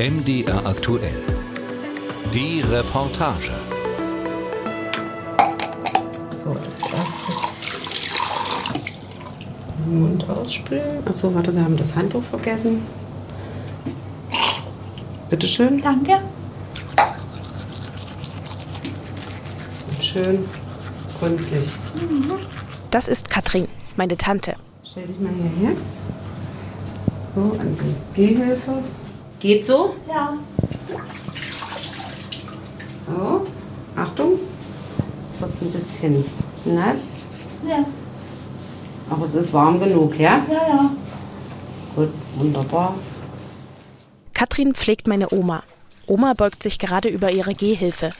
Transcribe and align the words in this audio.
MDR 0.00 0.66
aktuell. 0.66 1.20
Die 2.32 2.62
Reportage. 2.62 3.50
So, 6.42 6.52
als 6.52 6.90
erstes 6.90 7.42
Mund 9.86 10.26
ausspülen. 10.26 11.06
Achso, 11.06 11.34
warte, 11.34 11.54
wir 11.54 11.62
haben 11.62 11.76
das 11.76 11.94
Handtuch 11.94 12.22
vergessen. 12.22 12.80
Bitteschön. 15.28 15.82
Danke. 15.82 16.22
Und 19.90 20.02
schön 20.02 20.48
gründlich. 21.18 21.72
Das 22.90 23.06
ist 23.06 23.28
Katrin, 23.28 23.68
meine 23.96 24.16
Tante. 24.16 24.54
Stell 24.82 25.08
dich 25.08 25.20
mal 25.20 25.30
hierher. 25.34 25.76
So, 27.34 27.42
an 27.60 27.76
die 27.76 28.16
Gehhilfe. 28.16 28.82
Geht 29.40 29.64
so? 29.64 29.94
Ja. 30.06 30.34
So, 33.06 33.46
Achtung. 33.96 34.38
Jetzt 35.28 35.40
wird 35.40 35.54
es 35.54 35.62
ein 35.62 35.72
bisschen 35.72 36.24
nass. 36.66 37.26
Ja. 37.66 37.84
Aber 39.08 39.24
es 39.24 39.34
ist 39.34 39.52
warm 39.54 39.80
genug, 39.80 40.18
ja? 40.18 40.44
Ja, 40.46 40.68
ja. 40.68 40.90
Gut, 41.96 42.10
wunderbar. 42.36 42.94
Katrin 44.34 44.74
pflegt 44.74 45.08
meine 45.08 45.32
Oma. 45.32 45.62
Oma 46.06 46.34
beugt 46.34 46.62
sich 46.62 46.78
gerade 46.78 47.08
über 47.08 47.32
ihre 47.32 47.54
Gehhilfe. 47.54 48.12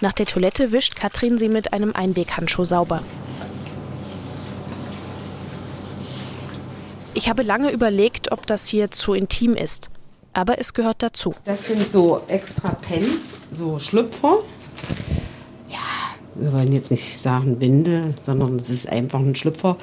Nach 0.00 0.12
der 0.12 0.26
Toilette 0.26 0.70
wischt 0.70 0.94
Katrin 0.94 1.38
sie 1.38 1.48
mit 1.48 1.72
einem 1.72 1.92
Einweghandschuh 1.92 2.64
sauber. 2.64 3.02
Ich 7.14 7.28
habe 7.28 7.42
lange 7.42 7.72
überlegt, 7.72 8.30
ob 8.30 8.46
das 8.46 8.68
hier 8.68 8.92
zu 8.92 9.12
intim 9.12 9.56
ist. 9.56 9.90
Aber 10.38 10.60
es 10.60 10.72
gehört 10.72 11.02
dazu. 11.02 11.34
Das 11.46 11.66
sind 11.66 11.90
so 11.90 12.22
extra 12.28 12.68
Pens, 12.68 13.42
so 13.50 13.80
Schlüpfer. 13.80 14.38
Ja, 15.68 15.78
wir 16.36 16.52
wollen 16.52 16.72
jetzt 16.72 16.92
nicht 16.92 17.18
sagen 17.18 17.60
Winde, 17.60 18.14
sondern 18.20 18.54
es 18.60 18.70
ist 18.70 18.88
einfach 18.88 19.18
ein 19.18 19.34
Schlüpfer. 19.34 19.76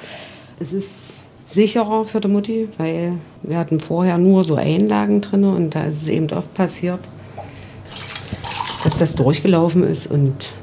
Es 0.58 0.72
ist 0.72 1.28
sicherer 1.44 2.06
für 2.06 2.20
die 2.20 2.28
Mutti, 2.28 2.70
weil 2.78 3.18
wir 3.42 3.58
hatten 3.58 3.80
vorher 3.80 4.16
nur 4.16 4.44
so 4.44 4.54
Einlagen 4.54 5.20
drin 5.20 5.44
und 5.44 5.74
da 5.74 5.84
ist 5.84 6.00
es 6.00 6.08
eben 6.08 6.30
oft 6.30 6.54
passiert, 6.54 7.00
dass 8.82 8.96
das 8.96 9.14
durchgelaufen 9.14 9.84
ist 9.84 10.06
und 10.06 10.54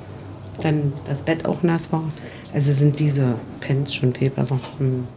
dann 0.64 0.92
das 1.06 1.22
Bett 1.22 1.46
auch 1.46 1.62
nass 1.62 1.92
war. 1.92 2.06
Also 2.52 2.73
sind 2.73 2.98
diese 2.98 3.36
Pens 3.59 3.94
schon 3.94 4.16
viel 4.16 4.31
besser. 4.31 4.58
Hm. 4.80 5.08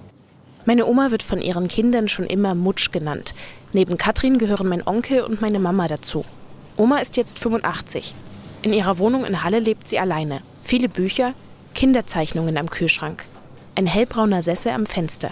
Meine 0.66 0.86
Oma 0.86 1.12
wird 1.12 1.22
von 1.22 1.40
ihren 1.40 1.68
Kindern 1.68 2.08
schon 2.08 2.26
immer 2.26 2.56
Mutsch 2.56 2.90
genannt. 2.90 3.34
Neben 3.72 3.96
Katrin 3.96 4.36
gehören 4.36 4.66
mein 4.66 4.84
Onkel 4.84 5.22
und 5.22 5.40
meine 5.40 5.60
Mama 5.60 5.86
dazu. 5.86 6.24
Oma 6.76 6.98
ist 6.98 7.16
jetzt 7.16 7.38
85. 7.38 8.14
In 8.62 8.72
ihrer 8.72 8.98
Wohnung 8.98 9.24
in 9.24 9.44
Halle 9.44 9.60
lebt 9.60 9.88
sie 9.88 10.00
alleine. 10.00 10.40
Viele 10.64 10.88
Bücher, 10.88 11.34
Kinderzeichnungen 11.74 12.58
am 12.58 12.68
Kühlschrank. 12.68 13.26
Ein 13.76 13.86
hellbrauner 13.86 14.42
Sessel 14.42 14.72
am 14.72 14.86
Fenster. 14.86 15.30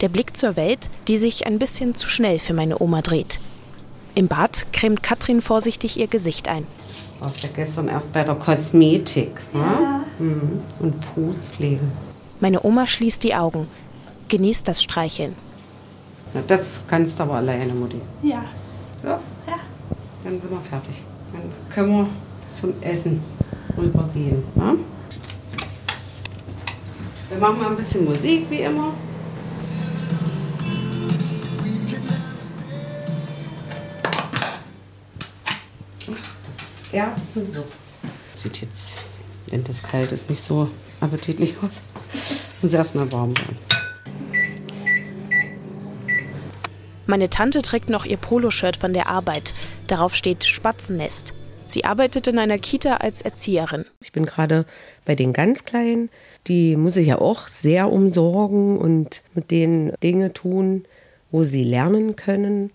Der 0.00 0.08
Blick 0.08 0.36
zur 0.36 0.56
Welt, 0.56 0.90
die 1.06 1.18
sich 1.18 1.46
ein 1.46 1.60
bisschen 1.60 1.94
zu 1.94 2.08
schnell 2.08 2.40
für 2.40 2.52
meine 2.52 2.82
Oma 2.82 3.00
dreht. 3.00 3.38
Im 4.16 4.26
Bad 4.26 4.66
cremt 4.72 5.04
Katrin 5.04 5.40
vorsichtig 5.40 6.00
ihr 6.00 6.08
Gesicht 6.08 6.48
ein. 6.48 6.66
Warst 7.20 7.44
ja 7.44 7.48
gestern 7.54 7.86
erst 7.86 8.12
bei 8.12 8.24
der 8.24 8.34
Kosmetik 8.34 9.40
ja. 9.54 10.04
Mhm. 10.18 10.60
und 10.80 11.04
Fußpflege. 11.04 11.80
Meine 12.40 12.64
Oma 12.64 12.88
schließt 12.88 13.22
die 13.22 13.36
Augen, 13.36 13.68
genießt 14.32 14.66
das 14.66 14.82
Streicheln. 14.82 15.36
Na, 16.32 16.40
das 16.48 16.80
kannst 16.88 17.18
du 17.18 17.24
aber 17.24 17.34
alleine, 17.34 17.74
Mutti. 17.74 18.00
Ja. 18.22 18.42
Ja, 19.04 19.20
Ja. 19.46 19.58
dann 20.24 20.40
sind 20.40 20.50
wir 20.50 20.60
fertig. 20.60 21.02
Dann 21.34 21.42
können 21.68 21.90
wir 21.90 22.06
zum 22.50 22.72
Essen 22.80 23.22
rübergehen. 23.76 24.42
Ja? 24.56 24.74
Wir 27.28 27.38
machen 27.38 27.58
mal 27.58 27.66
ein 27.72 27.76
bisschen 27.76 28.06
Musik, 28.06 28.46
wie 28.48 28.60
immer. 28.60 28.94
Das 36.06 36.68
ist 36.68 36.92
Erbsensuppe. 36.94 37.72
Sieht 38.34 38.60
jetzt, 38.60 38.94
wenn 39.48 39.64
das 39.64 39.82
kalt 39.82 40.12
ist, 40.12 40.28
nicht 40.30 40.42
so 40.42 40.68
appetitlich 41.00 41.54
aus. 41.62 41.82
Muss 42.60 42.72
erstmal 42.72 43.10
warm 43.12 43.36
werden. 43.36 43.71
Meine 47.06 47.28
Tante 47.28 47.62
trägt 47.62 47.90
noch 47.90 48.04
ihr 48.04 48.16
Poloshirt 48.16 48.76
von 48.76 48.92
der 48.92 49.08
Arbeit. 49.08 49.54
Darauf 49.88 50.14
steht 50.14 50.44
Spatzennest. 50.44 51.34
Sie 51.66 51.84
arbeitet 51.84 52.26
in 52.26 52.38
einer 52.38 52.58
Kita 52.58 52.98
als 52.98 53.22
Erzieherin. 53.22 53.86
Ich 54.00 54.12
bin 54.12 54.26
gerade 54.26 54.66
bei 55.04 55.14
den 55.14 55.32
ganz 55.32 55.64
Kleinen. 55.64 56.10
Die 56.46 56.76
muss 56.76 56.96
ich 56.96 57.06
ja 57.06 57.18
auch 57.18 57.48
sehr 57.48 57.90
umsorgen 57.90 58.78
und 58.78 59.22
mit 59.34 59.50
denen 59.50 59.92
Dinge 60.02 60.32
tun, 60.32 60.84
wo 61.30 61.44
sie 61.44 61.64
lernen 61.64 62.14
können. 62.14 62.70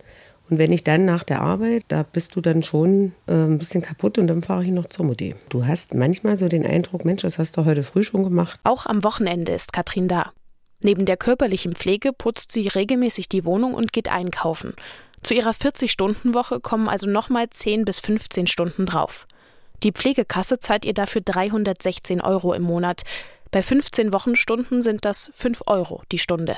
Und 0.49 0.57
wenn 0.57 0.71
ich 0.71 0.83
dann 0.83 1.05
nach 1.05 1.23
der 1.23 1.41
Arbeit, 1.41 1.83
da 1.89 2.03
bist 2.03 2.35
du 2.35 2.41
dann 2.41 2.63
schon 2.63 3.13
äh, 3.27 3.33
ein 3.33 3.59
bisschen 3.59 3.81
kaputt 3.81 4.17
und 4.17 4.27
dann 4.27 4.41
fahre 4.41 4.63
ich 4.63 4.71
noch 4.71 4.87
zur 4.87 5.05
Mutti. 5.05 5.35
Du 5.49 5.65
hast 5.65 5.93
manchmal 5.93 6.37
so 6.37 6.47
den 6.47 6.65
Eindruck, 6.65 7.05
Mensch, 7.05 7.21
das 7.21 7.37
hast 7.37 7.57
du 7.57 7.65
heute 7.65 7.83
früh 7.83 8.03
schon 8.03 8.23
gemacht. 8.23 8.59
Auch 8.63 8.85
am 8.85 9.03
Wochenende 9.03 9.51
ist 9.51 9.73
Katrin 9.73 10.07
da. 10.07 10.31
Neben 10.83 11.05
der 11.05 11.17
körperlichen 11.17 11.75
Pflege 11.75 12.13
putzt 12.13 12.51
sie 12.51 12.67
regelmäßig 12.67 13.29
die 13.29 13.45
Wohnung 13.45 13.73
und 13.73 13.93
geht 13.93 14.09
einkaufen. 14.09 14.73
Zu 15.23 15.33
ihrer 15.33 15.51
40-Stunden-Woche 15.51 16.59
kommen 16.59 16.87
also 16.87 17.09
nochmal 17.09 17.49
10 17.49 17.85
bis 17.85 17.99
15 17.99 18.47
Stunden 18.47 18.85
drauf. 18.85 19.25
Die 19.83 19.91
Pflegekasse 19.91 20.59
zahlt 20.59 20.85
ihr 20.85 20.93
dafür 20.93 21.21
316 21.21 22.21
Euro 22.21 22.53
im 22.53 22.63
Monat. 22.63 23.01
Bei 23.51 23.63
15 23.63 24.13
Wochenstunden 24.13 24.81
sind 24.81 25.05
das 25.05 25.31
5 25.33 25.63
Euro 25.67 26.01
die 26.11 26.19
Stunde. 26.19 26.57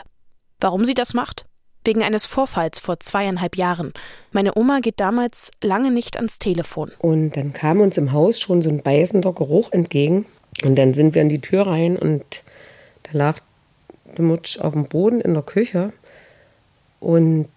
Warum 0.59 0.85
sie 0.85 0.93
das 0.93 1.13
macht? 1.13 1.45
Wegen 1.85 2.03
eines 2.03 2.25
Vorfalls 2.25 2.79
vor 2.79 2.99
zweieinhalb 2.99 3.55
Jahren. 3.55 3.93
Meine 4.31 4.57
Oma 4.57 4.79
geht 4.79 4.99
damals 4.99 5.51
lange 5.61 5.91
nicht 5.91 6.17
ans 6.17 6.37
Telefon. 6.37 6.91
Und 6.99 7.37
dann 7.37 7.53
kam 7.53 7.79
uns 7.79 7.97
im 7.97 8.11
Haus 8.11 8.39
schon 8.39 8.61
so 8.61 8.69
ein 8.69 8.81
beißender 8.81 9.31
Geruch 9.31 9.71
entgegen. 9.71 10.25
Und 10.63 10.75
dann 10.75 10.93
sind 10.93 11.15
wir 11.15 11.21
in 11.21 11.29
die 11.29 11.39
Tür 11.39 11.67
rein 11.67 11.97
und 11.97 12.43
da 13.03 13.17
lag 13.17 13.39
Mutsch 14.17 14.59
auf 14.59 14.73
dem 14.73 14.85
Boden 14.85 15.21
in 15.21 15.33
der 15.33 15.43
Küche. 15.43 15.93
Und 16.99 17.49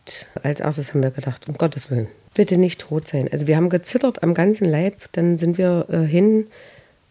als 0.43 0.61
erstes 0.61 0.93
haben 0.93 1.03
wir 1.03 1.11
gedacht, 1.11 1.49
um 1.49 1.55
Gottes 1.55 1.91
Willen, 1.91 2.09
bitte 2.35 2.59
nicht 2.59 2.81
tot 2.81 3.09
sein. 3.09 3.29
Also 3.33 3.47
wir 3.47 3.57
haben 3.57 3.71
gezittert 3.71 4.23
am 4.23 4.35
ganzen 4.35 4.67
Leib. 4.67 4.97
Dann 5.13 5.37
sind 5.37 5.59
wir 5.59 5.87
äh, 5.91 5.99
hin 5.99 6.47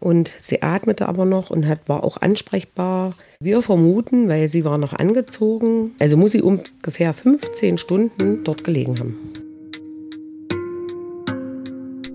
und 0.02 0.32
sie 0.38 0.62
atmete 0.62 1.08
aber 1.08 1.24
noch 1.24 1.50
und 1.50 1.68
hat, 1.68 1.88
war 1.88 2.02
auch 2.02 2.16
ansprechbar. 2.16 3.14
Wir 3.38 3.62
vermuten, 3.62 4.28
weil 4.28 4.48
sie 4.48 4.64
war 4.64 4.76
noch 4.76 4.92
angezogen, 4.92 5.92
also 6.00 6.16
muss 6.16 6.32
sie 6.32 6.42
ungefähr 6.42 7.14
15 7.14 7.78
Stunden 7.78 8.42
dort 8.42 8.64
gelegen 8.64 8.98
haben. 8.98 9.16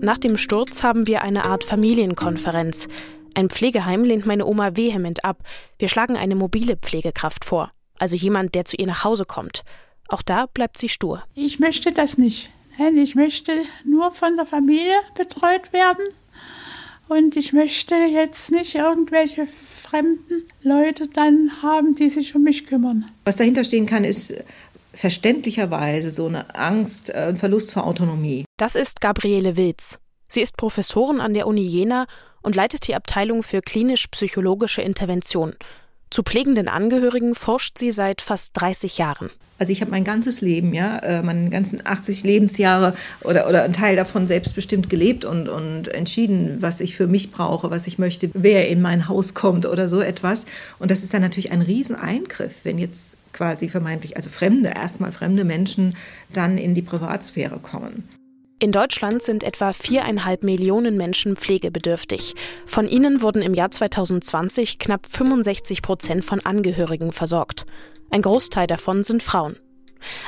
Nach 0.00 0.18
dem 0.18 0.36
Sturz 0.36 0.82
haben 0.82 1.06
wir 1.06 1.22
eine 1.22 1.46
Art 1.46 1.64
Familienkonferenz. 1.64 2.88
Ein 3.38 3.50
Pflegeheim 3.50 4.02
lehnt 4.02 4.26
meine 4.26 4.46
Oma 4.46 4.76
vehement 4.76 5.24
ab. 5.24 5.44
Wir 5.78 5.86
schlagen 5.86 6.16
eine 6.16 6.34
mobile 6.34 6.76
Pflegekraft 6.76 7.44
vor, 7.44 7.70
also 8.00 8.16
jemand, 8.16 8.56
der 8.56 8.64
zu 8.64 8.74
ihr 8.76 8.88
nach 8.88 9.04
Hause 9.04 9.26
kommt. 9.26 9.62
Auch 10.08 10.22
da 10.22 10.46
bleibt 10.46 10.76
sie 10.76 10.88
stur. 10.88 11.22
Ich 11.36 11.60
möchte 11.60 11.92
das 11.92 12.18
nicht. 12.18 12.50
Nein, 12.80 12.96
Ich 12.98 13.14
möchte 13.14 13.52
nur 13.84 14.10
von 14.10 14.34
der 14.34 14.44
Familie 14.44 14.96
betreut 15.16 15.72
werden. 15.72 16.04
Und 17.06 17.36
ich 17.36 17.52
möchte 17.52 17.94
jetzt 17.94 18.50
nicht 18.50 18.74
irgendwelche 18.74 19.46
fremden 19.84 20.42
Leute 20.62 21.06
dann 21.06 21.62
haben, 21.62 21.94
die 21.94 22.08
sich 22.08 22.34
um 22.34 22.42
mich 22.42 22.66
kümmern. 22.66 23.08
Was 23.24 23.36
dahinter 23.36 23.62
stehen 23.62 23.86
kann, 23.86 24.02
ist 24.02 24.34
verständlicherweise 24.94 26.10
so 26.10 26.26
eine 26.26 26.56
Angst, 26.56 27.10
äh, 27.10 27.28
ein 27.28 27.36
Verlust 27.36 27.70
vor 27.70 27.86
Autonomie. 27.86 28.44
Das 28.56 28.74
ist 28.74 29.00
Gabriele 29.00 29.56
Wilz. 29.56 30.00
Sie 30.28 30.40
ist 30.40 30.56
Professorin 30.56 31.20
an 31.20 31.34
der 31.34 31.46
Uni 31.46 31.62
Jena 31.62 32.06
und 32.42 32.54
leitet 32.54 32.86
die 32.86 32.94
Abteilung 32.94 33.42
für 33.42 33.62
klinisch-psychologische 33.62 34.82
Intervention. 34.82 35.54
Zu 36.10 36.22
pflegenden 36.22 36.68
Angehörigen 36.68 37.34
forscht 37.34 37.78
sie 37.78 37.90
seit 37.90 38.22
fast 38.22 38.52
30 38.54 38.98
Jahren. 38.98 39.30
Also 39.58 39.72
ich 39.72 39.80
habe 39.80 39.90
mein 39.90 40.04
ganzes 40.04 40.40
Leben, 40.40 40.72
ja, 40.72 40.98
äh, 40.98 41.22
meine 41.22 41.50
ganzen 41.50 41.84
80 41.84 42.22
Lebensjahre 42.22 42.94
oder, 43.22 43.48
oder 43.48 43.64
einen 43.64 43.72
Teil 43.72 43.96
davon 43.96 44.28
selbstbestimmt 44.28 44.88
gelebt 44.88 45.24
und, 45.24 45.48
und 45.48 45.88
entschieden, 45.88 46.58
was 46.60 46.80
ich 46.80 46.96
für 46.96 47.08
mich 47.08 47.32
brauche, 47.32 47.70
was 47.70 47.88
ich 47.88 47.98
möchte, 47.98 48.30
wer 48.34 48.68
in 48.68 48.80
mein 48.80 49.08
Haus 49.08 49.34
kommt 49.34 49.66
oder 49.66 49.88
so 49.88 50.00
etwas. 50.00 50.46
Und 50.78 50.90
das 50.90 51.02
ist 51.02 51.12
dann 51.12 51.22
natürlich 51.22 51.50
ein 51.50 51.62
Rieseneingriff, 51.62 52.52
wenn 52.62 52.78
jetzt 52.78 53.16
quasi 53.32 53.68
vermeintlich, 53.68 54.16
also 54.16 54.30
fremde, 54.30 54.70
erstmal 54.70 55.10
fremde 55.10 55.44
Menschen 55.44 55.96
dann 56.32 56.56
in 56.56 56.74
die 56.74 56.82
Privatsphäre 56.82 57.58
kommen. 57.58 58.08
In 58.60 58.72
Deutschland 58.72 59.22
sind 59.22 59.44
etwa 59.44 59.72
viereinhalb 59.72 60.42
Millionen 60.42 60.96
Menschen 60.96 61.36
pflegebedürftig. 61.36 62.34
Von 62.66 62.88
ihnen 62.88 63.22
wurden 63.22 63.40
im 63.40 63.54
Jahr 63.54 63.70
2020 63.70 64.80
knapp 64.80 65.06
65 65.06 65.80
Prozent 65.80 66.24
von 66.24 66.44
Angehörigen 66.44 67.12
versorgt. 67.12 67.66
Ein 68.10 68.22
Großteil 68.22 68.66
davon 68.66 69.04
sind 69.04 69.22
Frauen. 69.22 69.56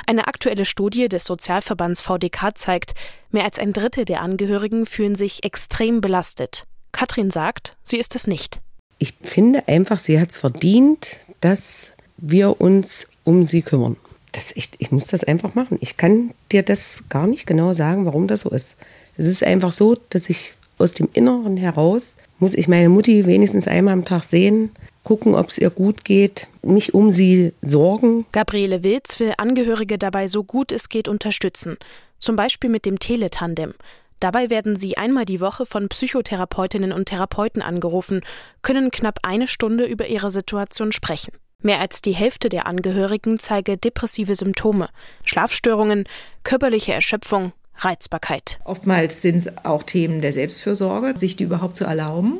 Eine 0.07 0.27
aktuelle 0.27 0.63
Studie 0.63 1.09
des 1.09 1.25
Sozialverbands 1.25 1.99
VDK 1.99 2.51
zeigt, 2.55 2.93
mehr 3.31 3.43
als 3.43 3.59
ein 3.59 3.73
Drittel 3.73 4.05
der 4.05 4.21
Angehörigen 4.21 4.85
fühlen 4.85 5.15
sich 5.15 5.43
extrem 5.43 5.99
belastet. 5.99 6.67
Katrin 6.93 7.31
sagt, 7.31 7.75
sie 7.83 7.97
ist 7.97 8.15
es 8.15 8.27
nicht. 8.27 8.61
Ich 8.97 9.13
finde 9.21 9.67
einfach, 9.67 9.99
sie 9.99 10.21
hat 10.21 10.31
es 10.31 10.37
verdient, 10.37 11.19
dass 11.41 11.91
wir 12.15 12.61
uns 12.61 13.07
um 13.25 13.45
sie 13.45 13.61
kümmern. 13.61 13.97
Das, 14.31 14.51
ich, 14.55 14.69
ich 14.77 14.91
muss 14.91 15.07
das 15.07 15.23
einfach 15.23 15.55
machen. 15.55 15.77
Ich 15.81 15.97
kann 15.97 16.31
dir 16.51 16.63
das 16.63 17.03
gar 17.09 17.27
nicht 17.27 17.45
genau 17.45 17.73
sagen, 17.73 18.05
warum 18.05 18.27
das 18.27 18.41
so 18.41 18.49
ist. 18.49 18.75
Es 19.17 19.25
ist 19.25 19.43
einfach 19.43 19.73
so, 19.73 19.97
dass 20.09 20.29
ich 20.29 20.53
aus 20.77 20.93
dem 20.93 21.09
Inneren 21.13 21.57
heraus 21.57 22.13
muss 22.41 22.55
ich 22.55 22.67
meine 22.67 22.89
Mutti 22.89 23.27
wenigstens 23.27 23.67
einmal 23.67 23.93
am 23.93 24.03
Tag 24.03 24.23
sehen, 24.23 24.71
gucken, 25.03 25.35
ob 25.35 25.49
es 25.49 25.59
ihr 25.59 25.69
gut 25.69 26.03
geht, 26.03 26.47
mich 26.63 26.93
um 26.95 27.11
sie 27.11 27.53
sorgen. 27.61 28.25
Gabriele 28.31 28.83
Wilz 28.83 29.19
will 29.19 29.33
Angehörige 29.37 29.99
dabei 29.99 30.27
so 30.27 30.43
gut 30.43 30.71
es 30.71 30.89
geht 30.89 31.07
unterstützen. 31.07 31.77
Zum 32.17 32.35
Beispiel 32.35 32.69
mit 32.69 32.85
dem 32.85 32.97
Teletandem. 32.97 33.73
Dabei 34.19 34.49
werden 34.49 34.75
sie 34.75 34.97
einmal 34.97 35.25
die 35.25 35.39
Woche 35.39 35.67
von 35.67 35.87
Psychotherapeutinnen 35.87 36.91
und 36.91 37.05
Therapeuten 37.05 37.61
angerufen, 37.61 38.21
können 38.63 38.89
knapp 38.89 39.19
eine 39.21 39.47
Stunde 39.47 39.85
über 39.85 40.07
ihre 40.07 40.31
Situation 40.31 40.91
sprechen. 40.91 41.33
Mehr 41.63 41.79
als 41.79 42.01
die 42.01 42.13
Hälfte 42.13 42.49
der 42.49 42.65
Angehörigen 42.65 43.37
zeige 43.37 43.77
depressive 43.77 44.35
Symptome, 44.35 44.89
Schlafstörungen, 45.25 46.05
körperliche 46.43 46.93
Erschöpfung, 46.93 47.53
Reizbarkeit. 47.77 48.59
Oftmals 48.63 49.21
sind 49.21 49.37
es 49.37 49.65
auch 49.65 49.83
Themen 49.83 50.21
der 50.21 50.33
Selbstfürsorge, 50.33 51.15
sich 51.17 51.35
die 51.35 51.43
überhaupt 51.43 51.77
zu 51.77 51.85
erlauben, 51.85 52.39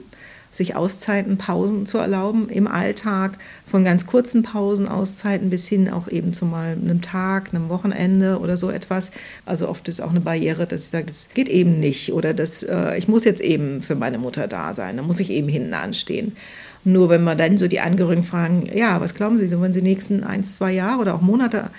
sich 0.52 0.76
Auszeiten, 0.76 1.38
Pausen 1.38 1.86
zu 1.86 2.00
erlauben 2.00 2.50
im 2.50 2.68
Alltag, 2.68 3.38
von 3.70 3.86
ganz 3.86 4.08
kurzen 4.08 4.42
Pausen, 4.42 4.88
Auszeiten 4.88 5.52
bis 5.52 5.68
hin 5.68 5.90
auch 5.90 6.08
eben 6.08 6.34
zu 6.34 6.46
mal 6.46 6.72
einem 6.72 7.02
Tag, 7.02 7.54
einem 7.54 7.70
Wochenende 7.70 8.40
oder 8.40 8.58
so 8.58 8.72
etwas. 8.72 9.12
Also 9.46 9.70
oft 9.70 9.88
ist 9.88 10.02
auch 10.02 10.10
eine 10.10 10.20
Barriere, 10.20 10.66
dass 10.66 10.86
ich 10.86 10.90
sage, 10.90 11.06
das 11.06 11.30
geht 11.34 11.48
eben 11.48 11.80
nicht 11.80 12.12
oder 12.12 12.34
das, 12.34 12.64
äh, 12.64 12.98
ich 12.98 13.08
muss 13.08 13.24
jetzt 13.24 13.42
eben 13.42 13.84
für 13.84 13.96
meine 13.96 14.18
Mutter 14.18 14.48
da 14.48 14.74
sein, 14.74 14.98
da 14.98 15.04
muss 15.04 15.20
ich 15.20 15.30
eben 15.30 15.48
hinten 15.48 15.76
anstehen. 15.76 16.36
Nur 16.84 17.10
wenn 17.10 17.24
man 17.24 17.38
dann 17.38 17.58
so 17.58 17.68
die 17.68 17.80
Angehörigen 17.80 18.24
fragen, 18.24 18.68
ja, 18.74 19.00
was 19.02 19.14
glauben 19.14 19.38
Sie, 19.38 19.48
so 19.48 19.62
wenn 19.62 19.74
Sie 19.74 19.82
die 19.82 19.88
nächsten 19.88 20.24
ein, 20.24 20.44
zwei 20.44 20.72
Jahre 20.72 21.02
oder 21.02 21.16
auch 21.16 21.22
Monate 21.22 21.70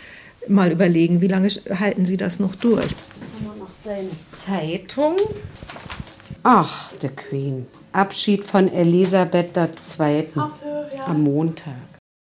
mal 0.48 0.70
überlegen, 0.70 1.20
wie 1.20 1.28
lange 1.28 1.48
halten 1.48 2.06
Sie 2.06 2.16
das 2.16 2.38
noch 2.38 2.54
durch? 2.54 2.84
Haben 2.84 3.44
wir 3.44 3.56
noch 3.56 3.70
deine 3.84 4.10
Zeitung? 4.28 5.16
Ach, 6.44 6.92
der 6.94 7.10
Queen. 7.10 7.66
Abschied 7.92 8.44
von 8.44 8.72
Elisabeth 8.72 9.56
II. 9.56 10.28
So, 10.34 10.40
ja. 10.96 11.06
am 11.06 11.22
Montag. 11.22 11.74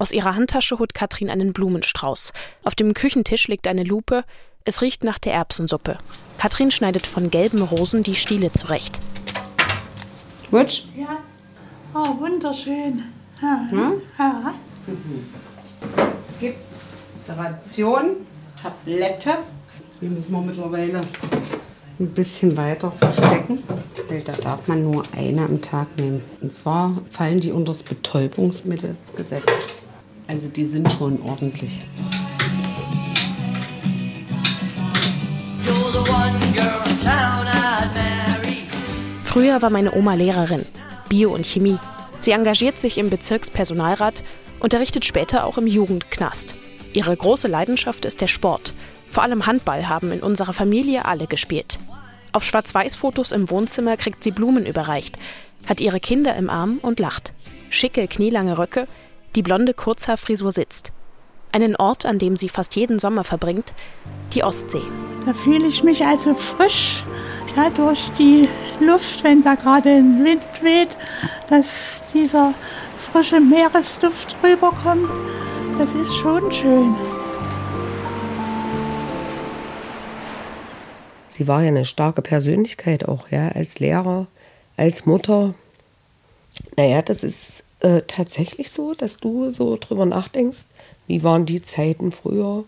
Aus 0.01 0.13
ihrer 0.13 0.35
Handtasche 0.35 0.79
holt 0.79 0.93
Katrin 0.93 1.29
einen 1.29 1.51
Blumenstrauß. 1.51 2.31
Auf 2.63 2.75
dem 2.75 2.93
Küchentisch 2.93 3.47
liegt 3.49 3.67
eine 3.67 3.83
Lupe. 3.83 4.23
Es 4.63 4.81
riecht 4.81 5.03
nach 5.03 5.19
der 5.19 5.33
Erbsensuppe. 5.33 5.97
Katrin 6.37 6.71
schneidet 6.71 7.05
von 7.05 7.29
gelben 7.29 7.61
Rosen 7.61 8.03
die 8.03 8.15
Stiele 8.15 8.51
zurecht. 8.53 8.99
Wutsch? 10.51 10.83
ja. 10.95 11.17
Oh, 11.93 12.19
wunderschön. 12.19 13.03
Ja. 13.41 13.67
Ja. 14.17 14.53
Jetzt 14.87 16.39
gibt's 16.39 17.01
Ration, 17.27 18.17
Tablette. 18.61 19.31
Die 20.01 20.07
müssen 20.07 20.31
wir 20.33 20.41
mittlerweile 20.41 21.01
ein 21.99 22.07
bisschen 22.09 22.55
weiter 22.55 22.91
verstecken, 22.91 23.63
weil 24.07 24.21
da 24.21 24.33
darf 24.33 24.67
man 24.67 24.83
nur 24.83 25.03
eine 25.15 25.43
am 25.43 25.61
Tag 25.61 25.87
nehmen. 25.97 26.21
Und 26.41 26.53
zwar 26.53 27.01
fallen 27.11 27.39
die 27.39 27.51
unter 27.51 27.71
das 27.71 27.83
Betäubungsmittelgesetz. 27.83 29.65
Also 30.27 30.49
die 30.49 30.65
sind 30.65 30.91
schon 30.91 31.21
ordentlich. 31.23 31.81
Früher 39.23 39.61
war 39.61 39.69
meine 39.69 39.93
Oma 39.93 40.13
Lehrerin, 40.15 40.65
Bio 41.09 41.33
und 41.33 41.45
Chemie. 41.45 41.77
Sie 42.19 42.31
engagiert 42.31 42.77
sich 42.77 42.97
im 42.97 43.09
Bezirkspersonalrat, 43.09 44.23
unterrichtet 44.59 45.05
später 45.05 45.45
auch 45.45 45.57
im 45.57 45.67
Jugendknast. 45.67 46.55
Ihre 46.93 47.15
große 47.15 47.47
Leidenschaft 47.47 48.05
ist 48.05 48.21
der 48.21 48.27
Sport. 48.27 48.73
Vor 49.07 49.23
allem 49.23 49.45
Handball 49.45 49.89
haben 49.89 50.11
in 50.11 50.21
unserer 50.21 50.53
Familie 50.53 51.05
alle 51.05 51.27
gespielt. 51.27 51.79
Auf 52.31 52.43
Schwarz-Weiß-Fotos 52.43 53.31
im 53.31 53.49
Wohnzimmer 53.49 53.97
kriegt 53.97 54.23
sie 54.23 54.31
Blumen 54.31 54.65
überreicht, 54.65 55.17
hat 55.67 55.81
ihre 55.81 55.99
Kinder 55.99 56.35
im 56.35 56.49
Arm 56.49 56.79
und 56.81 56.99
lacht. 56.99 57.33
Schicke, 57.69 58.07
knielange 58.07 58.57
Röcke, 58.57 58.87
die 59.35 59.41
blonde 59.41 59.73
Kurzhaarfrisur 59.73 60.51
sitzt. 60.51 60.91
Einen 61.51 61.75
Ort, 61.75 62.05
an 62.05 62.19
dem 62.19 62.37
sie 62.37 62.49
fast 62.49 62.75
jeden 62.75 62.99
Sommer 62.99 63.23
verbringt, 63.23 63.73
die 64.33 64.43
Ostsee. 64.43 64.83
Da 65.25 65.33
fühle 65.33 65.65
ich 65.65 65.83
mich 65.83 66.05
also 66.05 66.35
frisch 66.35 67.03
ja, 67.59 67.69
durch 67.69 68.09
die 68.17 68.47
Luft, 68.79 69.23
wenn 69.23 69.43
da 69.43 69.55
gerade 69.55 69.89
ein 69.89 70.23
Wind 70.23 70.43
weht, 70.61 70.95
dass 71.49 72.03
dieser 72.13 72.53
frische 72.97 73.39
Meeresduft 73.39 74.35
rüberkommt. 74.41 75.09
Das 75.77 75.93
ist 75.93 76.15
schon 76.15 76.51
schön. 76.51 76.95
Sie 81.27 81.47
war 81.47 81.61
ja 81.61 81.69
eine 81.69 81.85
starke 81.85 82.21
Persönlichkeit 82.21 83.07
auch, 83.07 83.29
ja, 83.29 83.49
als 83.49 83.79
Lehrer, 83.79 84.27
als 84.77 85.05
Mutter. 85.05 85.53
Naja, 86.77 87.01
das 87.01 87.23
ist 87.23 87.63
äh, 87.81 88.01
tatsächlich 88.07 88.71
so, 88.71 88.93
dass 88.93 89.17
du 89.17 89.49
so 89.49 89.77
drüber 89.77 90.05
nachdenkst, 90.05 90.65
wie 91.07 91.23
waren 91.23 91.45
die 91.45 91.61
Zeiten 91.61 92.11
früher 92.11 92.65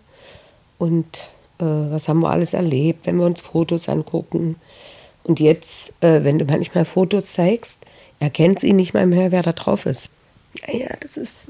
und 0.78 1.32
was 1.66 2.08
haben 2.08 2.22
wir 2.22 2.30
alles 2.30 2.54
erlebt, 2.54 3.06
wenn 3.06 3.18
wir 3.18 3.26
uns 3.26 3.42
Fotos 3.42 3.90
angucken. 3.90 4.56
Und 5.24 5.40
jetzt, 5.40 5.94
äh, 6.04 6.24
wenn 6.24 6.40
du 6.40 6.46
manchmal 6.46 6.86
Fotos 6.86 7.34
zeigst, 7.34 7.86
erkennt 8.20 8.60
sie 8.60 8.74
nicht 8.74 8.94
mal 8.94 9.06
mehr, 9.06 9.32
wer 9.32 9.44
da 9.44 9.54
drauf 9.54 9.86
ist. 9.86 10.10
Naja, 10.68 10.90
das 11.00 11.18
ist 11.18 11.50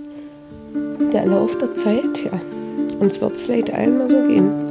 der 1.13 1.25
Lauf 1.25 1.57
der 1.57 1.75
Zeit, 1.75 2.23
ja. 2.23 2.39
Uns 2.99 3.19
wird 3.19 3.33
es 3.33 3.43
vielleicht 3.43 3.71
einmal 3.71 4.09
so 4.09 4.21
gehen. 4.27 4.70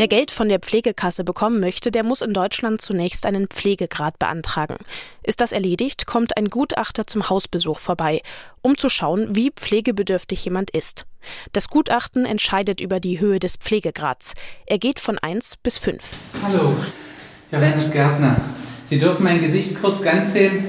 Wer 0.00 0.08
Geld 0.08 0.30
von 0.30 0.48
der 0.48 0.60
Pflegekasse 0.60 1.24
bekommen 1.24 1.60
möchte, 1.60 1.90
der 1.90 2.04
muss 2.04 2.22
in 2.22 2.32
Deutschland 2.32 2.80
zunächst 2.80 3.26
einen 3.26 3.48
Pflegegrad 3.48 4.18
beantragen. 4.18 4.78
Ist 5.22 5.42
das 5.42 5.52
erledigt, 5.52 6.06
kommt 6.06 6.38
ein 6.38 6.48
Gutachter 6.48 7.06
zum 7.06 7.28
Hausbesuch 7.28 7.78
vorbei, 7.78 8.22
um 8.62 8.78
zu 8.78 8.88
schauen, 8.88 9.36
wie 9.36 9.50
pflegebedürftig 9.50 10.42
jemand 10.42 10.70
ist. 10.70 11.04
Das 11.52 11.68
Gutachten 11.68 12.24
entscheidet 12.24 12.80
über 12.80 12.98
die 12.98 13.20
Höhe 13.20 13.38
des 13.40 13.56
Pflegegrads. 13.56 14.32
Er 14.64 14.78
geht 14.78 15.00
von 15.00 15.18
1 15.18 15.58
bis 15.62 15.76
5. 15.76 16.02
Hallo, 16.44 16.74
Johannes 17.52 17.90
Gärtner. 17.90 18.40
Sie 18.86 18.98
dürfen 18.98 19.22
mein 19.22 19.42
Gesicht 19.42 19.82
kurz 19.82 20.00
ganz 20.00 20.32
sehen, 20.32 20.64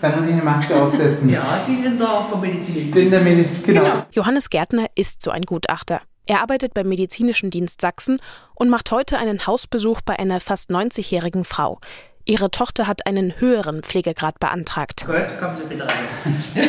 dann 0.00 0.16
muss 0.16 0.26
ich 0.26 0.32
eine 0.32 0.42
Maske 0.42 0.82
aufsetzen. 0.82 1.28
Ja, 1.28 1.62
Sie 1.66 1.76
sind 1.76 2.00
da 2.00 2.22
vom 2.22 2.42
Ich 2.44 2.54
Medizin. 2.54 2.90
bin 2.92 3.10
der 3.10 3.20
Medizin. 3.20 3.62
Genau. 3.62 4.06
Johannes 4.12 4.48
Gärtner 4.48 4.86
ist 4.94 5.20
so 5.20 5.30
ein 5.30 5.42
Gutachter. 5.42 6.00
Er 6.26 6.42
arbeitet 6.42 6.74
beim 6.74 6.88
Medizinischen 6.88 7.50
Dienst 7.50 7.80
Sachsen 7.80 8.20
und 8.54 8.70
macht 8.70 8.90
heute 8.90 9.18
einen 9.18 9.46
Hausbesuch 9.46 10.00
bei 10.00 10.18
einer 10.18 10.40
fast 10.40 10.70
90-jährigen 10.70 11.44
Frau. 11.44 11.80
Ihre 12.24 12.50
Tochter 12.50 12.86
hat 12.86 13.06
einen 13.06 13.40
höheren 13.40 13.82
Pflegegrad 13.82 14.38
beantragt. 14.38 15.06
Gut, 15.06 15.40
kommen 15.40 15.56
Sie 15.56 15.64
bitte 15.64 15.82
rein. 15.82 16.68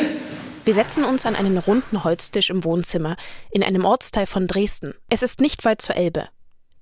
Wir 0.64 0.74
setzen 0.74 1.04
uns 1.04 1.26
an 1.26 1.34
einen 1.34 1.58
runden 1.58 2.04
Holztisch 2.04 2.50
im 2.50 2.62
Wohnzimmer 2.62 3.16
in 3.50 3.64
einem 3.64 3.84
Ortsteil 3.84 4.26
von 4.26 4.46
Dresden. 4.46 4.94
Es 5.08 5.22
ist 5.22 5.40
nicht 5.40 5.64
weit 5.64 5.82
zur 5.82 5.96
Elbe. 5.96 6.28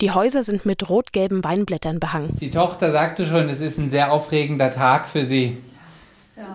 Die 0.02 0.10
Häuser 0.10 0.44
sind 0.44 0.66
mit 0.66 0.88
rot-gelben 0.88 1.44
Weinblättern 1.44 1.98
behangen. 1.98 2.36
Die 2.40 2.50
Tochter 2.50 2.90
sagte 2.92 3.26
schon, 3.26 3.48
es 3.48 3.60
ist 3.60 3.78
ein 3.78 3.88
sehr 3.88 4.12
aufregender 4.12 4.70
Tag 4.70 5.08
für 5.08 5.24
Sie. 5.24 5.58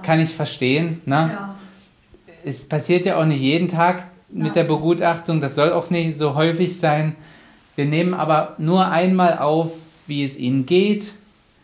Kann 0.04 0.20
ich 0.20 0.32
verstehen. 0.32 1.02
Ne? 1.06 1.56
Es 2.44 2.68
passiert 2.68 3.06
ja 3.06 3.20
auch 3.20 3.26
nicht 3.26 3.42
jeden 3.42 3.68
Tag 3.68 4.08
mit 4.30 4.56
der 4.56 4.64
Begutachtung. 4.64 5.42
Das 5.42 5.56
soll 5.56 5.72
auch 5.72 5.90
nicht 5.90 6.18
so 6.18 6.36
häufig 6.36 6.80
sein. 6.80 7.16
Wir 7.76 7.86
nehmen 7.86 8.14
aber 8.14 8.56
nur 8.58 8.88
einmal 8.88 9.38
auf, 9.40 9.72
wie 10.08 10.24
es 10.24 10.38
Ihnen 10.38 10.66
geht, 10.66 11.14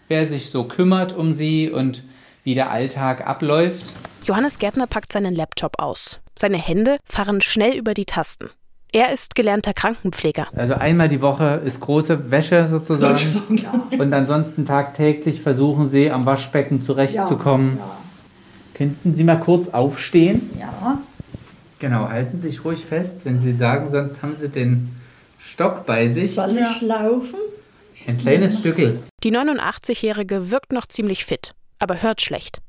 wer 0.08 0.28
sich 0.28 0.50
so 0.50 0.66
kümmert 0.66 1.16
um 1.16 1.34
Sie 1.34 1.70
und 1.70 2.04
wie 2.44 2.56
der 2.56 2.72
Alltag 2.72 3.28
abläuft. 3.28 3.86
Johannes 4.24 4.60
Gärtner 4.60 4.88
packt 4.88 5.14
seinen 5.14 5.36
Laptop 5.36 5.82
aus. 5.82 6.20
Seine 6.38 6.58
Hände 6.58 6.98
fahren 7.06 7.42
schnell 7.42 7.76
über 7.78 7.94
die 7.94 8.06
Tasten. 8.06 8.50
Er 8.94 9.14
ist 9.14 9.36
gelernter 9.36 9.74
Krankenpfleger. 9.74 10.48
Also 10.56 10.74
einmal 10.74 11.08
die 11.08 11.22
Woche 11.22 11.62
ist 11.66 11.80
große 11.80 12.30
Wäsche 12.30 12.68
sozusagen. 12.68 13.66
Und 13.98 14.14
ansonsten 14.14 14.66
tagtäglich 14.66 15.42
versuchen 15.42 15.90
Sie 15.90 16.12
am 16.12 16.26
Waschbecken 16.26 16.84
zurechtzukommen. 16.84 17.80
Könnten 18.74 19.16
Sie 19.16 19.24
mal 19.24 19.40
kurz 19.40 19.70
aufstehen? 19.70 20.50
Ja. 20.60 21.00
Genau, 21.82 22.08
halten 22.10 22.38
Sie 22.38 22.50
sich 22.50 22.64
ruhig 22.64 22.86
fest, 22.86 23.22
wenn 23.24 23.40
Sie 23.40 23.52
sagen, 23.52 23.90
sonst 23.90 24.22
haben 24.22 24.36
Sie 24.36 24.50
den 24.50 24.96
Stock 25.40 25.88
bei 25.88 26.08
sich. 26.08 26.36
Soll 26.36 26.56
ich 26.56 26.82
laufen? 26.82 27.40
Ein 28.08 28.20
kleines 28.20 28.60
Stückel. 28.60 29.00
Die 29.24 29.32
89-Jährige 29.36 30.52
wirkt 30.52 30.74
noch 30.74 30.86
ziemlich 30.86 31.26
fit. 31.26 31.56
aber 31.80 32.04
hört 32.04 32.22
schlecht. 32.22 32.62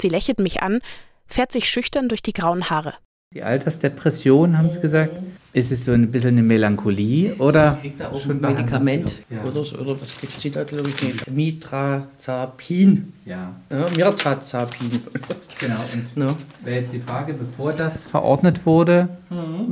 Sie 0.00 0.10
lächelt 0.10 0.38
mich 0.38 0.62
an, 0.62 0.80
fährt 1.26 1.52
sich 1.52 1.68
schüchtern 1.68 2.08
durch 2.08 2.22
die 2.22 2.34
grauen 2.34 2.68
Haare. 2.68 2.94
Die 3.34 3.42
Altersdepression, 3.42 4.58
haben 4.58 4.70
Sie 4.70 4.80
gesagt. 4.80 5.14
Ist 5.54 5.72
es 5.72 5.86
so 5.86 5.92
ein 5.92 6.10
bisschen 6.10 6.30
eine 6.30 6.42
Melancholie 6.42 7.34
oder 7.36 7.78
Kriegt 7.80 8.00
er 8.00 8.12
auch 8.12 8.20
schon 8.20 8.32
ein 8.32 8.40
Medikament 8.54 9.12
behandelt? 9.30 9.72
oder, 9.72 9.80
oder 9.80 10.00
was 10.00 10.16
kriegt 10.18 10.38
sie 10.38 10.50
da, 10.50 10.62
glaube 10.64 10.88
ich, 10.90 11.02
nicht? 11.02 11.30
Mitrazapin. 11.30 13.12
Ja, 13.24 13.54
Ja, 13.70 13.88
Mirtrazapin. 13.96 14.90
genau. 15.60 15.80
Und 15.92 16.16
No. 16.16 16.34
wäre 16.62 16.80
jetzt 16.80 16.92
die 16.92 17.00
Frage, 17.00 17.34
bevor 17.34 17.72
das 17.72 18.04
verordnet 18.04 18.66
wurde, 18.66 19.08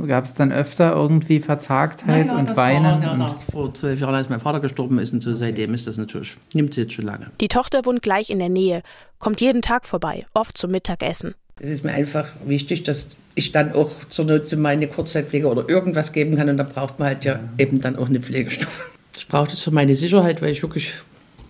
gab 0.07 0.25
es 0.25 0.33
dann 0.33 0.51
öfter 0.51 0.93
irgendwie 0.93 1.39
Verzagtheit 1.39 2.31
und 2.31 2.49
das 2.49 2.57
Weinen? 2.57 2.83
war 2.83 3.01
ja 3.03 3.11
und 3.13 3.19
nach, 3.19 3.41
vor 3.51 3.73
zwölf 3.73 3.99
Jahren, 3.99 4.15
als 4.15 4.29
mein 4.29 4.39
Vater 4.39 4.59
gestorben 4.59 4.99
ist 4.99 5.13
und 5.13 5.21
so 5.21 5.35
seitdem 5.35 5.73
ist 5.73 5.85
das 5.87 5.97
natürlich, 5.97 6.35
nimmt 6.53 6.73
sie 6.73 6.81
jetzt 6.81 6.93
schon 6.93 7.05
lange. 7.05 7.27
Die 7.39 7.47
Tochter 7.47 7.85
wohnt 7.85 8.01
gleich 8.01 8.29
in 8.29 8.39
der 8.39 8.49
Nähe, 8.49 8.81
kommt 9.19 9.41
jeden 9.41 9.61
Tag 9.61 9.85
vorbei, 9.85 10.25
oft 10.33 10.57
zum 10.57 10.71
Mittagessen. 10.71 11.35
Es 11.59 11.69
ist 11.69 11.83
mir 11.83 11.91
einfach 11.93 12.29
wichtig, 12.45 12.83
dass 12.83 13.09
ich 13.37 13.51
dann 13.51 13.73
auch 13.73 13.91
zur 14.09 14.25
Not 14.25 14.51
meine 14.57 14.87
Kurzzeitpflege 14.87 15.47
oder 15.47 15.69
irgendwas 15.69 16.11
geben 16.11 16.35
kann 16.35 16.49
und 16.49 16.57
da 16.57 16.63
braucht 16.63 16.99
man 16.99 17.09
halt 17.09 17.25
ja 17.25 17.39
eben 17.57 17.79
dann 17.79 17.95
auch 17.95 18.07
eine 18.07 18.19
Pflegestufe. 18.19 18.81
Ich 19.15 19.27
brauche 19.27 19.49
das 19.49 19.61
für 19.61 19.71
meine 19.71 19.95
Sicherheit, 19.95 20.41
weil 20.41 20.51
ich 20.51 20.63
wirklich 20.63 20.93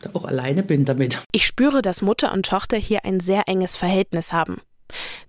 da 0.02 0.10
auch 0.14 0.26
alleine 0.26 0.64
bin 0.64 0.86
damit. 0.86 1.20
Ich 1.32 1.46
spüre, 1.46 1.82
dass 1.82 2.02
Mutter 2.02 2.34
und 2.34 2.46
Tochter 2.46 2.78
hier 2.78 3.06
ein 3.06 3.20
sehr 3.20 3.44
enges 3.48 3.76
Verhältnis 3.76 4.34
haben. 4.34 4.62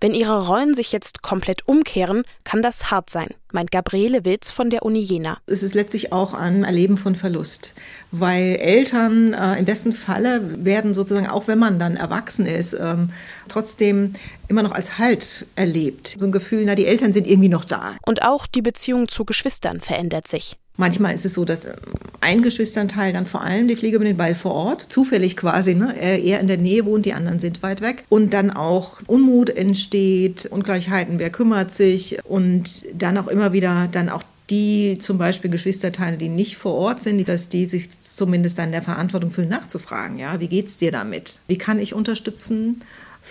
Wenn 0.01 0.13
ihre 0.13 0.47
Rollen 0.47 0.73
sich 0.73 0.91
jetzt 0.91 1.21
komplett 1.21 1.67
umkehren, 1.67 2.23
kann 2.43 2.61
das 2.61 2.91
hart 2.91 3.09
sein, 3.09 3.29
meint 3.51 3.71
Gabriele 3.71 4.25
Wilz 4.25 4.51
von 4.51 4.69
der 4.69 4.83
Uni 4.83 4.99
Jena. 4.99 5.39
Es 5.45 5.63
ist 5.63 5.75
letztlich 5.75 6.11
auch 6.11 6.33
ein 6.33 6.63
Erleben 6.63 6.97
von 6.97 7.15
Verlust, 7.15 7.73
weil 8.11 8.55
Eltern 8.55 9.33
äh, 9.33 9.57
im 9.59 9.65
besten 9.65 9.91
Falle 9.91 10.63
werden 10.65 10.93
sozusagen, 10.93 11.27
auch 11.27 11.47
wenn 11.47 11.59
man 11.59 11.79
dann 11.79 11.95
erwachsen 11.95 12.45
ist, 12.45 12.73
ähm, 12.73 13.11
trotzdem 13.47 14.13
immer 14.47 14.63
noch 14.63 14.71
als 14.71 14.97
Halt 14.97 15.45
erlebt. 15.55 16.15
So 16.19 16.25
ein 16.25 16.31
Gefühl, 16.31 16.63
na, 16.65 16.75
die 16.75 16.85
Eltern 16.85 17.13
sind 17.13 17.27
irgendwie 17.27 17.49
noch 17.49 17.65
da. 17.65 17.95
Und 18.05 18.23
auch 18.23 18.47
die 18.47 18.61
Beziehung 18.61 19.07
zu 19.07 19.25
Geschwistern 19.25 19.81
verändert 19.81 20.27
sich. 20.27 20.57
Manchmal 20.79 21.13
ist 21.13 21.25
es 21.25 21.33
so, 21.33 21.43
dass 21.43 21.65
ähm, 21.65 21.73
ein 22.21 22.41
Geschwisternteil 22.41 23.11
dann 23.11 23.25
vor 23.25 23.43
allem 23.43 23.67
die 23.67 23.75
Pflege 23.75 23.97
übernimmt, 23.97 24.17
weil 24.17 24.33
vor 24.33 24.53
Ort, 24.53 24.85
zufällig 24.87 25.35
quasi, 25.35 25.75
ne, 25.75 25.93
er 25.99 26.39
in 26.39 26.47
der 26.47 26.57
Nähe 26.57 26.85
wohnt, 26.85 27.05
die 27.05 27.11
anderen 27.11 27.39
sind 27.39 27.61
weit 27.61 27.81
weg. 27.81 28.05
Und 28.07 28.33
dann 28.33 28.49
auch 28.49 29.01
Unmut 29.05 29.49
entsteht, 29.49 30.45
Ungleichheiten, 30.45 31.19
wer 31.19 31.31
kümmert 31.31 31.73
sich 31.73 32.19
und 32.23 32.85
dann 32.93 33.17
auch 33.17 33.27
immer 33.27 33.51
wieder 33.51 33.89
dann 33.91 34.07
auch 34.07 34.23
die 34.49 34.97
zum 34.99 35.17
Beispiel 35.17 35.51
Geschwisterteile, 35.51 36.15
die 36.15 36.29
nicht 36.29 36.55
vor 36.55 36.75
Ort 36.75 37.03
sind, 37.03 37.27
dass 37.27 37.49
die 37.49 37.65
sich 37.65 37.91
zumindest 38.01 38.57
dann 38.57 38.71
der 38.71 38.81
Verantwortung 38.81 39.31
fühlen, 39.31 39.49
nachzufragen. 39.49 40.17
Ja, 40.17 40.39
wie 40.39 40.47
geht's 40.47 40.77
dir 40.77 40.93
damit? 40.93 41.39
Wie 41.47 41.57
kann 41.57 41.77
ich 41.77 41.93
unterstützen? 41.93 42.81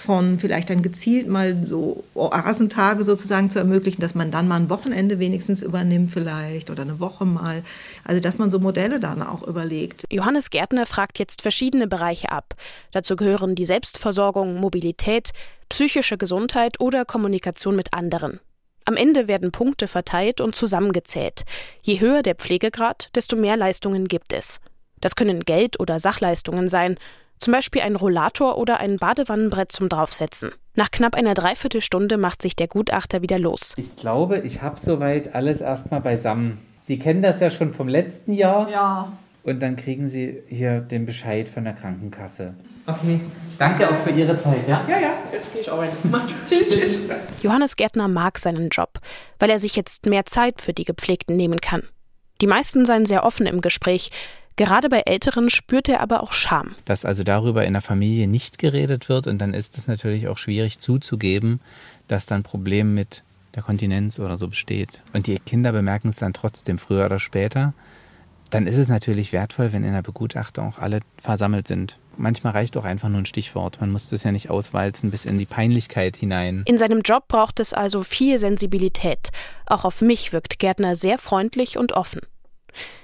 Von 0.05 0.39
vielleicht 0.39 0.71
dann 0.71 0.83
gezielt 0.83 1.27
mal 1.27 1.57
so 1.67 2.05
Oasentage 2.15 3.03
sozusagen 3.03 3.51
zu 3.51 3.59
ermöglichen, 3.59 4.01
dass 4.01 4.15
man 4.15 4.31
dann 4.31 4.47
mal 4.47 4.57
ein 4.57 4.71
Wochenende 4.71 5.19
wenigstens 5.19 5.63
übernimmt 5.63 6.13
vielleicht 6.13 6.71
oder 6.71 6.83
eine 6.83 7.01
Woche 7.01 7.25
mal. 7.25 7.65
Also 8.05 8.21
dass 8.21 8.39
man 8.39 8.51
so 8.51 8.61
Modelle 8.61 9.01
dann 9.01 9.23
auch 9.23 9.43
überlegt. 9.43 10.05
Johannes 10.11 10.51
Gärtner 10.51 10.87
fragt 10.87 11.19
jetzt 11.19 11.43
verschiedene 11.43 11.89
Bereiche 11.89 12.31
ab. 12.31 12.55
Dazu 12.93 13.17
gehören 13.17 13.57
die 13.57 13.65
Selbstversorgung, 13.65 14.61
Mobilität, 14.61 15.33
psychische 15.69 16.17
Gesundheit 16.17 16.81
oder 16.81 17.05
Kommunikation 17.05 17.75
mit 17.75 17.93
anderen. 17.93 18.39
Am 18.85 18.97
Ende 18.97 19.27
werden 19.27 19.51
Punkte 19.51 19.89
verteilt 19.89 20.41
und 20.41 20.55
zusammengezählt. 20.55 21.43
Je 21.83 22.01
höher 22.01 22.23
der 22.23 22.37
Pflegegrad, 22.37 23.11
desto 23.15 23.37
mehr 23.37 23.57
Leistungen 23.57 24.07
gibt 24.07 24.33
es. 24.33 24.61
Das 25.01 25.17
können 25.17 25.41
Geld- 25.41 25.79
oder 25.81 26.01
Sachleistungen 26.01 26.69
sein, 26.69 26.97
zum 27.39 27.53
Beispiel 27.53 27.83
ein 27.83 27.97
Rollator 27.97 28.59
oder 28.59 28.81
ein 28.81 28.97
Badewannenbrett 28.97 29.73
zum 29.73 29.89
Draufsetzen. 29.89 30.53
Nach 30.75 30.91
knapp 30.91 31.15
einer 31.15 31.35
Dreiviertelstunde 31.35 32.19
macht 32.19 32.43
sich 32.43 32.55
der 32.55 32.69
Gutachter 32.69 33.23
wieder 33.23 33.39
los. 33.39 33.75
Ich 33.77 33.97
glaube, 33.97 34.39
ich 34.39 34.63
habe 34.63 34.79
soweit 34.79 35.35
alles 35.35 35.61
erstmal 35.61 36.01
beisammen. 36.01 36.59
Sie 36.83 36.99
kennen 36.99 37.23
das 37.23 37.41
ja 37.41 37.51
schon 37.51 37.75
vom 37.75 37.89
letzten 37.89 38.33
Jahr. 38.33 38.71
Ja. 38.71 39.13
Und 39.43 39.61
dann 39.61 39.77
kriegen 39.77 40.09
Sie 40.09 40.43
hier 40.49 40.81
den 40.81 41.07
Bescheid 41.07 41.49
von 41.49 41.65
der 41.65 41.73
Krankenkasse. 41.73 42.55
Okay. 42.87 43.21
Danke 43.59 43.89
auch 43.89 43.95
für 43.97 44.11
Ihre 44.11 44.39
Zeit, 44.39 44.67
ja? 44.69 44.85
Ja, 44.89 44.99
ja, 44.99 45.15
jetzt 45.33 45.53
gehe 45.53 45.63
ich 45.63 45.71
arbeiten. 45.71 45.97
tschüss, 46.49 46.69
tschüss. 46.71 47.09
Johannes 47.43 47.77
Gärtner 47.77 48.09
mag 48.09 48.39
seinen 48.39 48.69
Job, 48.69 48.99
weil 49.39 49.51
er 49.51 49.59
sich 49.59 49.77
jetzt 49.77 50.07
mehr 50.07 50.25
Zeit 50.25 50.61
für 50.61 50.73
die 50.73 50.85
Gepflegten 50.85 51.37
nehmen 51.37 51.61
kann. 51.61 51.83
Die 52.41 52.47
meisten 52.47 52.87
seien 52.87 53.05
sehr 53.05 53.25
offen 53.25 53.47
im 53.47 53.61
Gespräch. 53.61 54.11
Gerade 54.59 54.89
bei 54.89 55.03
Älteren 55.07 55.51
spürt 55.51 55.89
er 55.89 56.01
aber 56.01 56.21
auch 56.21 56.33
Scham. 56.33 56.75
Dass 56.85 57.05
also 57.05 57.23
darüber 57.23 57.65
in 57.65 57.75
der 57.75 57.81
Familie 57.81 58.27
nicht 58.27 58.59
geredet 58.59 59.09
wird 59.09 59.29
und 59.29 59.39
dann 59.39 59.55
ist 59.55 59.79
es 59.79 59.87
natürlich 59.87 60.27
auch 60.27 60.37
schwierig 60.37 60.81
zuzugeben, 60.81 61.61
dass 62.09 62.27
dann 62.27 62.41
ein 62.41 62.43
Problem 62.43 62.93
mit 62.93 63.23
der 63.55 63.63
Kontinenz 63.63 64.19
oder 64.19 64.37
so 64.37 64.49
besteht. 64.49 65.01
Und 65.13 65.29
die 65.29 65.39
Kinder 65.39 65.71
bemerken 65.71 66.09
es 66.09 66.17
dann 66.17 66.33
trotzdem 66.33 66.79
früher 66.79 67.07
oder 67.07 67.21
später. 67.21 67.73
Dann 68.51 68.67
ist 68.67 68.79
es 68.79 68.89
natürlich 68.89 69.33
wertvoll, 69.33 69.73
wenn 69.73 69.85
in 69.85 69.93
der 69.93 70.03
Begutachtung 70.03 70.71
auch 70.71 70.81
alle 70.81 71.03
versammelt 71.23 71.69
sind. 71.69 71.97
Manchmal 72.17 72.55
reicht 72.55 72.77
auch 72.77 72.85
einfach 72.85 73.09
nur 73.09 73.21
ein 73.21 73.27
Stichwort. 73.27 73.81
Man 73.81 73.93
muss 73.93 74.09
das 74.09 74.25
ja 74.25 74.33
nicht 74.33 74.51
auswalzen 74.51 75.13
bis 75.13 75.25
in 75.25 75.39
die 75.39 75.47
Peinlichkeit 75.47 76.17
hinein. 76.17 76.65
In 76.67 76.79
seinem 76.79 77.03
Job 77.03 77.29
braucht 77.29 77.61
es 77.61 77.75
also 77.75 78.03
viel 78.03 78.41
Sensibilität. 78.41 79.29
Auch 79.67 79.85
auf 79.85 80.01
mich 80.01 80.33
wirkt 80.33 80.59
Gärtner 80.59 80.97
sehr 80.97 81.19
freundlich 81.19 81.79
und 81.79 81.93
offen. 81.93 82.23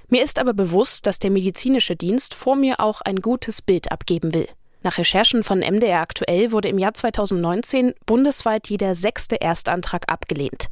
Mir 0.08 0.22
ist 0.22 0.38
aber 0.38 0.54
bewusst, 0.54 1.06
dass 1.06 1.18
der 1.18 1.30
medizinische 1.30 1.96
Dienst 1.96 2.34
vor 2.34 2.56
mir 2.56 2.80
auch 2.80 3.00
ein 3.00 3.16
gutes 3.16 3.62
Bild 3.62 3.90
abgeben 3.90 4.34
will. 4.34 4.46
Nach 4.82 4.98
Recherchen 4.98 5.42
von 5.42 5.60
MDR 5.60 6.00
aktuell 6.00 6.52
wurde 6.52 6.68
im 6.68 6.78
Jahr 6.78 6.92
2019 6.92 7.94
bundesweit 8.04 8.68
jeder 8.68 8.94
sechste 8.94 9.40
Erstantrag 9.40 10.04
abgelehnt. 10.12 10.68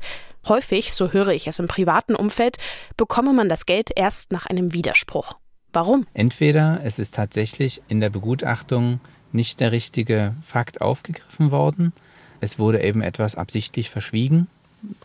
Häufig, 0.47 0.93
so 0.93 1.13
höre 1.13 1.29
ich 1.29 1.47
es 1.47 1.59
im 1.59 1.67
privaten 1.67 2.15
Umfeld, 2.15 2.59
bekomme 2.97 3.33
man 3.33 3.49
das 3.49 3.65
Geld 3.65 3.91
erst 3.97 4.33
nach 4.33 4.47
einem 4.47 4.75
Widerspruch. 4.75 5.35
Warum? 5.73 6.07
Entweder 6.13 6.81
es 6.85 6.99
ist 6.99 7.15
tatsächlich 7.15 7.81
in 7.89 8.01
der 8.01 8.11
Begutachtung 8.11 9.01
nicht 9.33 9.61
der 9.61 9.73
richtige 9.73 10.35
Fakt 10.43 10.83
aufgegriffen 10.83 11.51
worden, 11.51 11.95
es 12.43 12.59
wurde 12.59 12.83
eben 12.83 13.03
etwas 13.03 13.37
absichtlich 13.37 13.89
verschwiegen. 13.89 14.49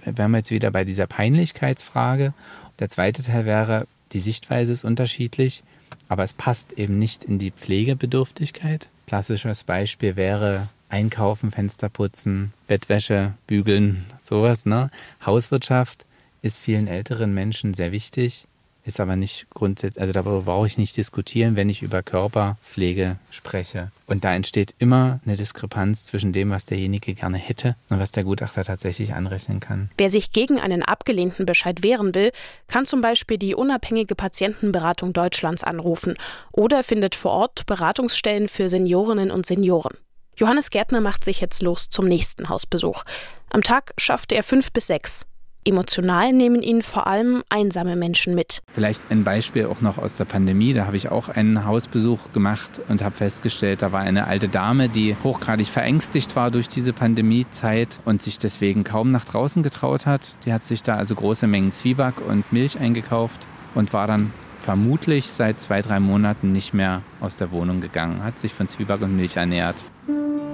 Wir 0.03 0.27
jetzt 0.29 0.49
wieder 0.49 0.71
bei 0.71 0.83
dieser 0.83 1.05
Peinlichkeitsfrage. 1.05 2.33
Der 2.79 2.89
zweite 2.89 3.23
Teil 3.23 3.45
wäre, 3.45 3.87
die 4.11 4.19
Sichtweise 4.19 4.71
ist 4.71 4.83
unterschiedlich, 4.83 5.63
aber 6.09 6.23
es 6.23 6.33
passt 6.33 6.73
eben 6.73 6.97
nicht 6.97 7.23
in 7.23 7.39
die 7.39 7.51
Pflegebedürftigkeit. 7.51 8.89
Klassisches 9.07 9.63
Beispiel 9.63 10.15
wäre 10.15 10.69
Einkaufen, 10.89 11.51
Fenster 11.51 11.89
putzen, 11.89 12.53
Bettwäsche, 12.67 13.33
bügeln, 13.45 14.05
sowas. 14.23 14.65
Ne? 14.65 14.89
Hauswirtschaft 15.25 16.05
ist 16.41 16.59
vielen 16.59 16.87
älteren 16.87 17.33
Menschen 17.33 17.73
sehr 17.73 17.91
wichtig, 17.91 18.47
ist 18.87 18.99
aber 18.99 19.15
nicht 19.15 19.47
grundsätzlich, 19.49 20.01
also 20.01 20.13
darüber 20.13 20.41
brauche 20.41 20.67
ich 20.67 20.77
nicht 20.77 20.95
diskutieren, 20.97 21.55
wenn 21.55 21.69
ich 21.69 21.81
über 21.81 22.03
Körperpflege 22.03 23.17
spreche. 23.29 23.91
Und 24.05 24.23
da 24.23 24.33
entsteht 24.33 24.75
immer 24.79 25.19
eine 25.25 25.35
Diskrepanz 25.35 26.05
zwischen 26.05 26.33
dem, 26.33 26.49
was 26.49 26.65
derjenige 26.65 27.13
gerne 27.13 27.37
hätte 27.37 27.75
und 27.89 27.99
was 27.99 28.11
der 28.11 28.23
Gutachter 28.23 28.63
tatsächlich 28.63 29.13
anrechnen 29.13 29.59
kann. 29.59 29.89
Wer 29.97 30.09
sich 30.09 30.31
gegen 30.31 30.59
einen 30.59 30.83
abgelehnten 30.83 31.45
Bescheid 31.45 31.83
wehren 31.83 32.15
will, 32.15 32.31
kann 32.67 32.85
zum 32.85 33.01
Beispiel 33.01 33.37
die 33.37 33.55
unabhängige 33.55 34.15
Patientenberatung 34.15 35.13
Deutschlands 35.13 35.63
anrufen 35.63 36.15
oder 36.51 36.83
findet 36.83 37.15
vor 37.15 37.31
Ort 37.31 37.65
Beratungsstellen 37.65 38.47
für 38.47 38.69
Seniorinnen 38.69 39.31
und 39.31 39.45
Senioren. 39.45 39.97
Johannes 40.37 40.69
Gärtner 40.69 41.01
macht 41.01 41.23
sich 41.23 41.41
jetzt 41.41 41.61
los 41.61 41.89
zum 41.89 42.07
nächsten 42.07 42.47
Hausbesuch. 42.49 43.03
Am 43.49 43.63
Tag 43.63 43.93
schafft 43.97 44.31
er 44.31 44.43
fünf 44.43 44.71
bis 44.71 44.87
sechs. 44.87 45.25
Emotional 45.67 46.33
nehmen 46.33 46.63
ihn 46.63 46.81
vor 46.81 47.07
allem 47.07 47.43
einsame 47.49 47.95
Menschen 47.95 48.35
mit. 48.35 48.61
Vielleicht 48.73 49.11
ein 49.11 49.23
Beispiel 49.23 49.65
auch 49.65 49.81
noch 49.81 49.97
aus 49.97 50.17
der 50.17 50.25
Pandemie. 50.25 50.73
Da 50.73 50.85
habe 50.85 50.97
ich 50.97 51.09
auch 51.09 51.29
einen 51.29 51.65
Hausbesuch 51.65 52.31
gemacht 52.33 52.81
und 52.87 53.03
habe 53.03 53.15
festgestellt, 53.15 53.81
da 53.81 53.91
war 53.91 54.01
eine 54.01 54.27
alte 54.27 54.47
Dame, 54.47 54.89
die 54.89 55.15
hochgradig 55.23 55.67
verängstigt 55.67 56.35
war 56.35 56.51
durch 56.51 56.67
diese 56.67 56.93
Pandemiezeit 56.93 57.99
und 58.05 58.21
sich 58.21 58.39
deswegen 58.39 58.83
kaum 58.83 59.11
nach 59.11 59.25
draußen 59.25 59.63
getraut 59.63 60.05
hat. 60.05 60.35
Die 60.45 60.53
hat 60.53 60.63
sich 60.63 60.83
da 60.83 60.95
also 60.95 61.15
große 61.15 61.47
Mengen 61.47 61.71
Zwieback 61.71 62.15
und 62.27 62.51
Milch 62.51 62.79
eingekauft 62.79 63.45
und 63.75 63.93
war 63.93 64.07
dann 64.07 64.31
vermutlich 64.59 65.27
seit 65.31 65.61
zwei, 65.61 65.81
drei 65.81 65.99
Monaten 65.99 66.51
nicht 66.51 66.73
mehr 66.73 67.01
aus 67.21 67.37
der 67.37 67.51
Wohnung 67.51 67.81
gegangen, 67.81 68.23
hat 68.23 68.39
sich 68.39 68.53
von 68.53 68.67
Zwieback 68.67 69.01
und 69.01 69.15
Milch 69.15 69.37
ernährt. 69.37 69.83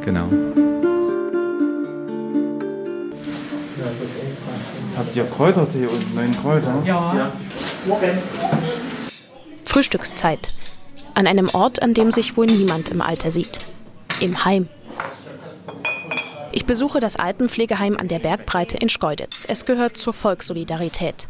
Genau. 0.05 0.29
Habt 5.13 5.29
ihr 5.29 5.36
Kräutertee 5.36 5.86
und 5.86 6.15
neuen 6.15 6.36
Kräuter? 6.41 6.82
Ja. 6.88 7.32
Frühstückszeit. 9.63 10.50
An 11.13 11.27
einem 11.27 11.50
Ort, 11.53 11.84
an 11.84 11.93
dem 11.93 12.12
sich 12.12 12.36
wohl 12.36 12.48
niemand 12.48 12.89
im 12.89 13.00
Alter 13.00 13.29
sieht. 13.29 13.60
Im 14.22 14.43
Heim. 14.43 14.70
Ich 16.51 16.65
besuche 16.65 17.00
das 17.00 17.15
Altenpflegeheim 17.15 17.96
an 17.96 18.08
der 18.08 18.17
Bergbreite 18.17 18.77
in 18.77 18.89
Schkeuditz. 18.89 19.46
Es 19.48 19.67
gehört 19.67 19.98
zur 19.98 20.13
Volkssolidarität. 20.13 21.27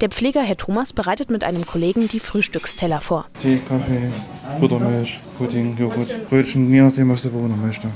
Der 0.00 0.08
Pfleger 0.08 0.40
Herr 0.40 0.56
Thomas 0.56 0.94
bereitet 0.94 1.30
mit 1.30 1.44
einem 1.44 1.66
Kollegen 1.66 2.08
die 2.08 2.20
Frühstücksteller 2.20 3.02
vor. 3.02 3.26
Tee, 3.42 3.60
Kaffee, 3.68 4.10
Buttermilch, 4.58 5.20
Pudding, 5.36 5.76
Joghurt, 5.76 6.30
Brötchen, 6.30 6.72
je 6.72 6.80
nachdem, 6.80 7.10
was 7.10 7.20
der 7.20 7.28
Bewohner 7.28 7.56
möchte. 7.56 7.88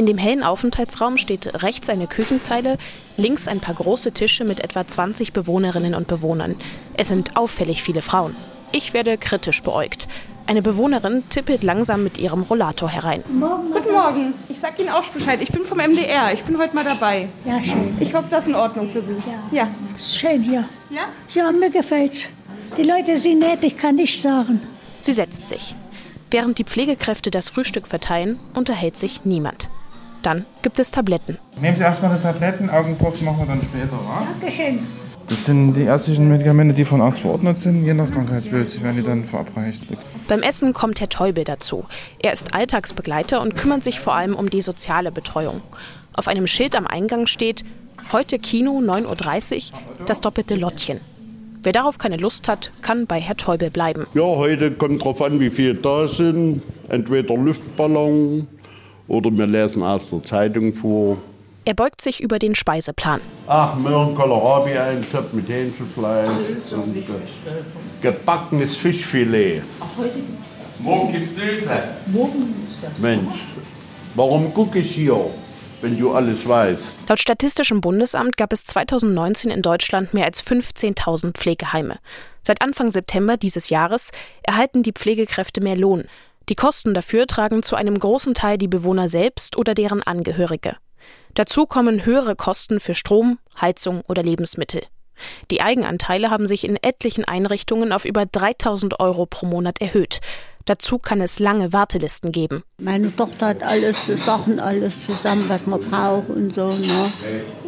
In 0.00 0.06
dem 0.06 0.16
hellen 0.16 0.42
Aufenthaltsraum 0.42 1.18
steht 1.18 1.62
rechts 1.62 1.90
eine 1.90 2.06
Küchenzeile, 2.06 2.78
links 3.18 3.46
ein 3.46 3.60
paar 3.60 3.74
große 3.74 4.12
Tische 4.12 4.46
mit 4.46 4.60
etwa 4.60 4.86
20 4.86 5.34
Bewohnerinnen 5.34 5.94
und 5.94 6.06
Bewohnern. 6.06 6.56
Es 6.94 7.08
sind 7.08 7.36
auffällig 7.36 7.82
viele 7.82 8.00
Frauen. 8.00 8.34
Ich 8.72 8.94
werde 8.94 9.18
kritisch 9.18 9.62
beäugt. 9.62 10.08
Eine 10.46 10.62
Bewohnerin 10.62 11.24
tippelt 11.28 11.62
langsam 11.62 12.02
mit 12.02 12.16
ihrem 12.16 12.44
Rollator 12.44 12.88
herein. 12.88 13.22
Guten 13.28 13.92
Morgen. 13.92 14.32
Ich 14.48 14.58
sag 14.58 14.80
Ihnen 14.80 14.88
auch 14.88 15.04
Bescheid. 15.04 15.42
Ich 15.42 15.52
bin 15.52 15.66
vom 15.66 15.76
MDR. 15.76 16.32
Ich 16.32 16.44
bin 16.44 16.56
heute 16.56 16.74
mal 16.74 16.84
dabei. 16.84 17.28
Ja, 17.44 17.62
schön. 17.62 17.94
Ich 18.00 18.14
hoffe, 18.14 18.28
das 18.30 18.44
ist 18.44 18.48
in 18.48 18.54
Ordnung 18.54 18.90
für 18.90 19.02
Sie. 19.02 19.16
Ja. 19.52 19.64
ja. 19.64 19.68
Ist 19.94 20.16
schön 20.16 20.42
hier. 20.42 20.64
Ja? 20.88 21.08
Ja, 21.34 21.52
mir 21.52 21.68
gefällt's. 21.68 22.24
Die 22.78 22.84
Leute 22.84 23.18
sind 23.18 23.40
nett, 23.40 23.62
ich 23.64 23.76
kann 23.76 23.96
nicht 23.96 24.18
sagen. 24.18 24.62
Sie 25.00 25.12
setzt 25.12 25.50
sich. 25.50 25.74
Während 26.30 26.56
die 26.56 26.64
Pflegekräfte 26.64 27.30
das 27.30 27.50
Frühstück 27.50 27.86
verteilen, 27.86 28.40
unterhält 28.54 28.96
sich 28.96 29.26
niemand. 29.26 29.68
Dann 30.22 30.44
gibt 30.62 30.78
es 30.78 30.90
Tabletten. 30.90 31.38
Nehmen 31.60 31.76
Sie 31.76 31.82
erstmal 31.82 32.16
die 32.16 32.22
Tabletten, 32.22 32.70
Augenpropfen 32.70 33.24
machen 33.24 33.38
wir 33.40 33.46
dann 33.46 33.62
später, 33.62 33.92
wa? 33.92 34.26
Dankeschön. 34.40 34.80
Das 35.28 35.44
sind 35.44 35.74
die 35.74 35.82
ärztlichen 35.82 36.28
Medikamente, 36.28 36.74
die 36.74 36.84
von 36.84 37.00
Arzt 37.00 37.20
verordnet 37.20 37.60
sind. 37.60 37.84
Je 37.84 37.94
nach 37.94 38.10
Krankheitsbild 38.10 38.82
werden 38.82 38.96
die 38.96 39.02
dann 39.04 39.22
verabreicht. 39.22 39.82
Beim 40.26 40.42
Essen 40.42 40.72
kommt 40.72 41.00
Herr 41.00 41.08
Teubel 41.08 41.44
dazu. 41.44 41.84
Er 42.18 42.32
ist 42.32 42.52
Alltagsbegleiter 42.52 43.40
und 43.40 43.54
kümmert 43.54 43.84
sich 43.84 44.00
vor 44.00 44.14
allem 44.14 44.34
um 44.34 44.50
die 44.50 44.60
soziale 44.60 45.12
Betreuung. 45.12 45.62
Auf 46.14 46.26
einem 46.26 46.48
Schild 46.48 46.74
am 46.74 46.86
Eingang 46.86 47.26
steht 47.26 47.64
Heute 48.12 48.40
Kino 48.40 48.80
9.30 48.80 49.70
Uhr, 49.70 49.78
das 50.04 50.20
doppelte 50.20 50.56
Lottchen. 50.56 51.00
Wer 51.62 51.70
darauf 51.70 51.98
keine 51.98 52.16
Lust 52.16 52.48
hat, 52.48 52.72
kann 52.82 53.06
bei 53.06 53.20
Herr 53.20 53.36
Teubel 53.36 53.70
bleiben. 53.70 54.06
Ja, 54.14 54.22
heute 54.22 54.72
kommt 54.72 55.04
drauf 55.04 55.22
an, 55.22 55.38
wie 55.38 55.50
viele 55.50 55.76
da 55.76 56.08
sind. 56.08 56.64
Entweder 56.88 57.36
Luftballon 57.36 58.48
oder 59.10 59.30
wir 59.32 59.46
lesen 59.46 59.82
aus 59.82 60.08
der 60.10 60.22
Zeitung 60.22 60.72
vor. 60.72 61.18
Er 61.64 61.74
beugt 61.74 62.00
sich 62.00 62.22
über 62.22 62.38
den 62.38 62.54
Speiseplan. 62.54 63.20
Ach, 63.46 63.76
Möhren, 63.76 64.14
Kohlrabi, 64.14 64.78
ein 64.78 65.04
Topf 65.12 65.32
mit 65.32 65.48
Hähnchenfleisch 65.48 66.30
und 66.72 66.96
äh, 66.96 67.02
gebackenes 68.00 68.76
Fischfilet. 68.76 69.62
Morgen 70.78 71.12
gibt's 71.12 71.34
Sülze. 71.34 71.82
Mensch, 72.98 73.34
warum 74.14 74.54
gucke 74.54 74.78
ich 74.78 74.94
hier, 74.94 75.18
wenn 75.82 75.98
du 75.98 76.12
alles 76.12 76.48
weißt? 76.48 76.96
Laut 77.08 77.20
Statistischem 77.20 77.82
Bundesamt 77.82 78.38
gab 78.38 78.52
es 78.52 78.64
2019 78.64 79.50
in 79.50 79.60
Deutschland 79.60 80.14
mehr 80.14 80.24
als 80.24 80.42
15.000 80.42 81.32
Pflegeheime. 81.32 81.98
Seit 82.42 82.62
Anfang 82.62 82.90
September 82.90 83.36
dieses 83.36 83.68
Jahres 83.68 84.12
erhalten 84.42 84.82
die 84.82 84.92
Pflegekräfte 84.92 85.60
mehr 85.60 85.76
Lohn. 85.76 86.04
Die 86.50 86.56
Kosten 86.56 86.94
dafür 86.94 87.28
tragen 87.28 87.62
zu 87.62 87.76
einem 87.76 87.96
großen 87.96 88.34
Teil 88.34 88.58
die 88.58 88.66
Bewohner 88.66 89.08
selbst 89.08 89.56
oder 89.56 89.72
deren 89.72 90.02
Angehörige. 90.02 90.76
Dazu 91.34 91.64
kommen 91.64 92.04
höhere 92.04 92.34
Kosten 92.34 92.80
für 92.80 92.96
Strom, 92.96 93.38
Heizung 93.60 94.02
oder 94.08 94.24
Lebensmittel. 94.24 94.82
Die 95.52 95.60
Eigenanteile 95.62 96.28
haben 96.28 96.48
sich 96.48 96.64
in 96.64 96.76
etlichen 96.82 97.24
Einrichtungen 97.24 97.92
auf 97.92 98.04
über 98.04 98.26
3000 98.26 98.98
Euro 98.98 99.26
pro 99.26 99.46
Monat 99.46 99.80
erhöht. 99.80 100.18
Dazu 100.64 100.98
kann 100.98 101.20
es 101.20 101.38
lange 101.38 101.72
Wartelisten 101.72 102.32
geben. 102.32 102.64
Meine 102.80 103.14
Tochter 103.14 103.46
hat 103.46 103.62
alles, 103.62 103.96
Sachen 104.26 104.58
alles 104.58 104.92
zusammen, 105.06 105.44
was 105.48 105.64
man 105.66 105.80
braucht 105.80 106.30
und 106.30 106.56
so, 106.56 106.68
ne? 106.68 107.12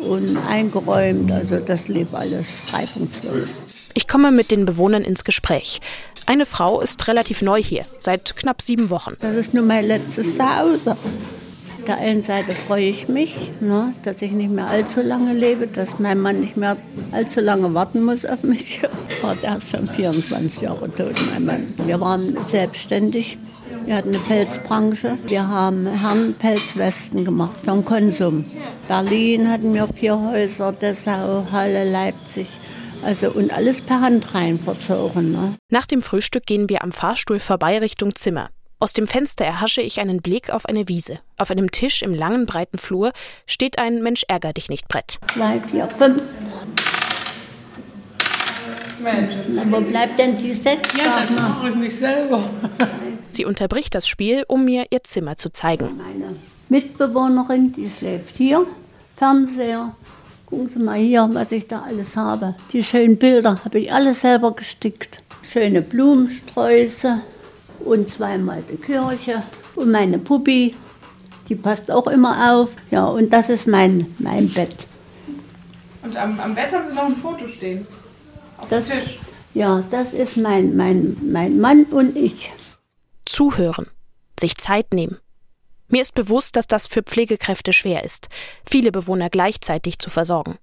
Und 0.00 0.36
eingeräumt, 0.38 1.30
also 1.30 1.60
das 1.60 1.86
lief 1.86 2.12
alles 2.12 2.46
reibungslos. 2.72 3.48
Ich 3.94 4.08
komme 4.08 4.32
mit 4.32 4.50
den 4.50 4.64
Bewohnern 4.64 5.04
ins 5.04 5.22
Gespräch. 5.22 5.80
Eine 6.26 6.46
Frau 6.46 6.80
ist 6.80 7.08
relativ 7.08 7.42
neu 7.42 7.62
hier, 7.62 7.84
seit 7.98 8.36
knapp 8.36 8.62
sieben 8.62 8.90
Wochen. 8.90 9.14
Das 9.20 9.34
ist 9.34 9.54
nur 9.54 9.64
mein 9.64 9.84
letztes 9.84 10.36
Zuhause. 10.36 10.92
Auf 10.92 11.86
der 11.86 11.96
einen 11.96 12.22
Seite 12.22 12.52
freue 12.52 12.84
ich 12.84 13.08
mich, 13.08 13.34
ne, 13.60 13.92
dass 14.04 14.22
ich 14.22 14.30
nicht 14.30 14.52
mehr 14.52 14.68
allzu 14.68 15.00
lange 15.00 15.32
lebe, 15.32 15.66
dass 15.66 15.98
mein 15.98 16.20
Mann 16.20 16.38
nicht 16.40 16.56
mehr 16.56 16.76
allzu 17.10 17.40
lange 17.40 17.74
warten 17.74 18.04
muss 18.04 18.24
auf 18.24 18.44
mich. 18.44 18.80
Aber 19.22 19.34
der 19.42 19.58
ist 19.58 19.70
schon 19.70 19.88
24 19.88 20.60
Jahre 20.60 20.88
tot, 20.94 21.14
mein 21.32 21.44
Mann. 21.44 21.74
Wir 21.84 22.00
waren 22.00 22.42
selbstständig. 22.44 23.36
Wir 23.84 23.96
hatten 23.96 24.10
eine 24.10 24.20
Pelzbranche. 24.20 25.18
Wir 25.26 25.48
haben 25.48 25.88
Herrenpelzwesten 25.88 27.24
gemacht 27.24 27.56
vom 27.64 27.84
Konsum. 27.84 28.44
Berlin 28.86 29.50
hatten 29.50 29.74
wir 29.74 29.88
vier 29.88 30.20
Häuser, 30.20 30.72
Dessau, 30.72 31.46
Halle, 31.50 31.90
Leipzig. 31.90 32.46
Also 33.02 33.30
und 33.30 33.52
alles 33.52 33.80
per 33.80 34.00
Hand 34.00 34.34
rein 34.34 34.58
verzogen. 34.58 35.32
Ne? 35.32 35.54
Nach 35.70 35.86
dem 35.86 36.02
Frühstück 36.02 36.46
gehen 36.46 36.68
wir 36.68 36.82
am 36.82 36.92
Fahrstuhl 36.92 37.40
vorbei 37.40 37.78
Richtung 37.78 38.14
Zimmer. 38.14 38.50
Aus 38.78 38.92
dem 38.92 39.06
Fenster 39.06 39.44
erhasche 39.44 39.80
ich 39.80 40.00
einen 40.00 40.22
Blick 40.22 40.50
auf 40.50 40.66
eine 40.66 40.88
Wiese. 40.88 41.20
Auf 41.36 41.50
einem 41.50 41.70
Tisch 41.70 42.02
im 42.02 42.14
langen, 42.14 42.46
breiten 42.46 42.78
Flur 42.78 43.12
steht 43.46 43.78
ein 43.78 44.02
Mensch 44.02 44.24
ärger 44.26 44.52
dich 44.52 44.68
nicht 44.68 44.88
Brett. 44.88 45.18
Zwei, 45.32 45.60
vier, 45.60 45.88
fünf. 45.88 46.22
Mensch. 49.00 49.34
Na, 49.48 49.62
wo 49.70 49.80
bleibt 49.80 50.18
denn 50.18 50.38
die 50.38 50.52
sechs? 50.52 50.88
Ja, 50.96 51.22
das 51.26 51.40
mache 51.40 51.68
ich 51.70 51.74
mich 51.74 51.96
selber. 51.96 52.50
Sie 53.32 53.44
unterbricht 53.44 53.94
das 53.94 54.06
Spiel, 54.06 54.44
um 54.46 54.64
mir 54.64 54.86
ihr 54.90 55.02
Zimmer 55.02 55.36
zu 55.36 55.50
zeigen. 55.50 55.96
Meine 55.96 56.36
Mitbewohnerin, 56.68 57.72
die 57.72 57.90
schläft 57.90 58.36
hier. 58.36 58.66
Fernseher. 59.16 59.94
Gucken 60.52 60.68
Sie 60.68 60.78
mal 60.80 60.98
hier, 60.98 61.26
was 61.32 61.50
ich 61.50 61.66
da 61.66 61.80
alles 61.80 62.14
habe. 62.14 62.54
Die 62.74 62.84
schönen 62.84 63.16
Bilder 63.16 63.64
habe 63.64 63.78
ich 63.78 63.90
alle 63.90 64.12
selber 64.12 64.52
gestickt. 64.52 65.22
Schöne 65.50 65.80
Blumensträuße 65.80 67.22
und 67.86 68.10
zweimal 68.10 68.62
die 68.70 68.76
Kirche. 68.76 69.42
Und 69.76 69.90
meine 69.90 70.18
Puppi, 70.18 70.74
die 71.48 71.54
passt 71.54 71.90
auch 71.90 72.06
immer 72.06 72.52
auf. 72.52 72.76
Ja, 72.90 73.06
und 73.06 73.32
das 73.32 73.48
ist 73.48 73.66
mein, 73.66 74.14
mein 74.18 74.50
Bett. 74.50 74.76
Und 76.02 76.18
am, 76.18 76.38
am 76.38 76.54
Bett 76.54 76.70
haben 76.74 76.86
Sie 76.86 76.94
noch 76.94 77.06
ein 77.06 77.16
Foto 77.16 77.48
stehen. 77.48 77.86
Auf 78.58 78.68
Das- 78.68 78.88
dem 78.88 78.98
Tisch. 79.00 79.18
Ja, 79.54 79.82
das 79.90 80.12
ist 80.12 80.36
mein, 80.36 80.76
mein, 80.76 81.16
mein 81.32 81.58
Mann 81.60 81.84
und 81.84 82.14
ich. 82.14 82.52
Zuhören, 83.24 83.86
sich 84.38 84.58
Zeit 84.58 84.92
nehmen. 84.92 85.16
Mir 85.92 86.00
ist 86.00 86.14
bewusst, 86.14 86.56
dass 86.56 86.66
das 86.66 86.86
für 86.86 87.02
Pflegekräfte 87.02 87.74
schwer 87.74 88.02
ist, 88.02 88.28
viele 88.68 88.90
Bewohner 88.90 89.28
gleichzeitig 89.28 89.98
zu 89.98 90.08
versorgen. 90.08 90.56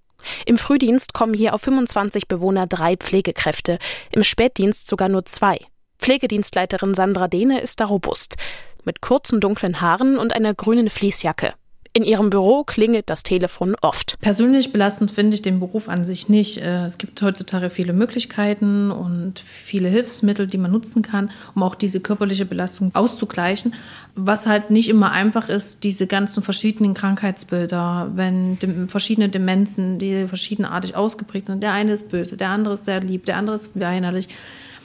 Im 0.48 0.58
Frühdienst 0.58 1.14
kommen 1.14 1.36
hier 1.36 1.54
auf 1.54 1.62
25 1.62 2.28
Bewohner 2.28 2.66
drei 2.66 2.98
Pflegekräfte, 2.98 3.78
im 4.12 4.24
Spätdienst 4.24 4.88
sogar 4.88 5.08
nur 5.08 5.26
zwei. 5.26 5.60
Pflegedienstleiterin 6.00 6.96
Sandra 6.96 7.28
Dehne 7.28 7.62
ist 7.62 7.80
da 7.80 7.86
robust, 7.86 8.38
mit 8.86 9.02
kurzen 9.02 9.40
dunklen 9.40 9.82
Haaren 9.82 10.18
und 10.18 10.34
einer 10.34 10.56
grünen 10.56 10.90
Fließjacke. 10.90 11.54
In 11.94 12.04
ihrem 12.04 12.30
Büro 12.30 12.64
klingelt 12.64 13.10
das 13.10 13.24
Telefon 13.24 13.76
oft. 13.82 14.18
Persönlich 14.22 14.72
belastend 14.72 15.12
finde 15.12 15.34
ich 15.34 15.42
den 15.42 15.60
Beruf 15.60 15.90
an 15.90 16.04
sich 16.04 16.30
nicht. 16.30 16.58
Äh, 16.58 16.86
Es 16.86 16.98
gibt 16.98 17.22
heutzutage 17.22 17.70
viele 17.70 17.94
Möglichkeiten 17.94 18.92
und 18.92 19.40
viele 19.40 19.90
Hilfsmittel, 19.90 20.46
die 20.46 20.58
man 20.58 20.72
nutzen 20.72 21.02
kann, 21.02 21.32
um 21.56 21.64
auch 21.64 21.76
diese 21.76 22.00
körperliche 22.00 22.46
Belastung 22.46 22.92
auszugleichen. 22.94 23.74
Was 24.16 24.46
halt 24.46 24.70
nicht 24.70 24.90
immer 24.90 25.12
einfach 25.12 25.50
ist, 25.50 25.84
diese 25.84 26.06
ganzen 26.06 26.44
verschiedenen 26.44 26.94
Krankheitsbilder, 26.94 28.12
wenn 28.14 28.88
verschiedene 28.88 29.30
Demenzen, 29.30 29.98
die 29.98 30.28
verschiedenartig 30.28 30.96
ausgeprägt 30.96 31.48
sind. 31.48 31.64
Der 31.64 31.74
eine 31.74 31.94
ist 31.94 32.12
böse, 32.12 32.38
der 32.38 32.50
andere 32.50 32.76
ist 32.76 32.86
sehr 32.86 33.02
lieb, 33.02 33.26
der 33.26 33.38
andere 33.38 33.56
ist 33.56 33.72
weinerlich. 33.74 34.28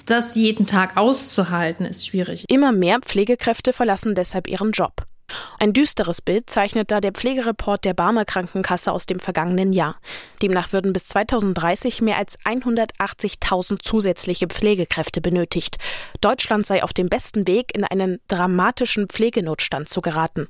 Das 0.06 0.34
jeden 0.36 0.66
Tag 0.66 0.96
auszuhalten, 0.96 1.86
ist 1.86 2.06
schwierig. 2.06 2.44
Immer 2.48 2.72
mehr 2.72 2.98
Pflegekräfte 3.00 3.72
verlassen 3.72 4.14
deshalb 4.14 4.48
ihren 4.48 4.72
Job. 4.72 5.04
Ein 5.58 5.72
düsteres 5.72 6.20
Bild 6.20 6.50
zeichnet 6.50 6.90
da 6.90 7.00
der 7.00 7.12
Pflegereport 7.12 7.84
der 7.84 7.94
Barmer 7.94 8.24
Krankenkasse 8.24 8.92
aus 8.92 9.06
dem 9.06 9.18
vergangenen 9.18 9.72
Jahr. 9.72 9.96
Demnach 10.42 10.72
würden 10.72 10.92
bis 10.92 11.08
2030 11.08 12.02
mehr 12.02 12.18
als 12.18 12.38
180.000 12.40 13.78
zusätzliche 13.82 14.46
Pflegekräfte 14.46 15.20
benötigt. 15.20 15.78
Deutschland 16.20 16.66
sei 16.66 16.82
auf 16.82 16.92
dem 16.92 17.08
besten 17.08 17.46
Weg, 17.46 17.74
in 17.74 17.84
einen 17.84 18.20
dramatischen 18.28 19.08
Pflegenotstand 19.08 19.88
zu 19.88 20.00
geraten. 20.00 20.48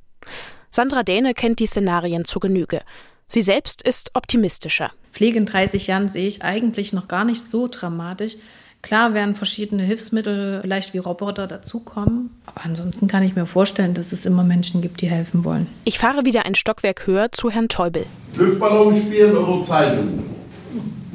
Sandra 0.71 1.05
Däne 1.05 1.35
kennt 1.35 1.61
die 1.61 1.67
Szenarien 1.67 2.25
zu 2.25 2.41
Genüge. 2.41 2.81
Sie 3.27 3.43
selbst 3.43 3.83
ist 3.83 4.11
optimistischer. 4.15 4.91
Pflege 5.13 5.39
in 5.39 5.47
30 5.47 5.87
Jahren 5.87 6.09
sehe 6.09 6.27
ich 6.27 6.43
eigentlich 6.43 6.93
noch 6.93 7.09
gar 7.09 7.25
nicht 7.25 7.43
so 7.43 7.69
dramatisch. 7.69 8.37
Klar 8.85 9.15
werden 9.15 9.35
verschiedene 9.35 9.83
Hilfsmittel, 9.83 10.61
vielleicht 10.61 10.93
wie 10.93 10.99
Roboter, 10.99 11.47
dazukommen. 11.47 12.29
Aber 12.45 12.67
ansonsten 12.67 13.07
kann 13.07 13.23
ich 13.23 13.35
mir 13.35 13.47
vorstellen, 13.47 13.95
dass 13.95 14.13
es 14.13 14.27
immer 14.27 14.45
Menschen 14.45 14.83
gibt, 14.83 15.01
die 15.01 15.09
helfen 15.09 15.43
wollen. 15.43 15.67
Ich 15.85 15.99
fahre 15.99 16.27
wieder 16.27 16.45
ein 16.45 16.55
Stockwerk 16.55 17.07
höher 17.07 17.33
zu 17.33 17.51
Herrn 17.51 17.69
Teubel. 17.69 18.05
Luftballon 18.37 18.95
spielen 18.95 19.39
oder 19.39 19.65
Zeitung? 19.65 20.23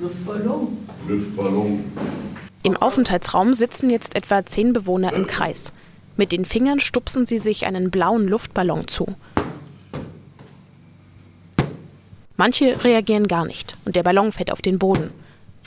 Luftballon. 0.02 0.78
Luftballon. 1.08 1.84
Im 2.64 2.76
Aufenthaltsraum 2.76 3.54
sitzen 3.54 3.92
jetzt 3.92 4.16
etwa 4.16 4.44
zehn 4.44 4.74
Bewohner 4.74 5.14
im 5.14 5.28
Kreis. 5.28 5.72
Mit 6.18 6.32
den 6.32 6.46
Fingern 6.46 6.80
stupsen 6.80 7.28
sie 7.28 7.38
sich 7.38 7.68
einen 7.68 7.92
blauen 7.92 8.28
Luftballon 8.28 8.88
zu. 8.88 9.06
Manche 12.36 12.84
reagieren 12.84 13.28
gar 13.28 13.46
nicht 13.46 13.78
und 13.86 13.96
der 13.96 14.02
Ballon 14.02 14.32
fällt 14.32 14.52
auf 14.52 14.64
den 14.64 14.80
Boden. 14.80 15.12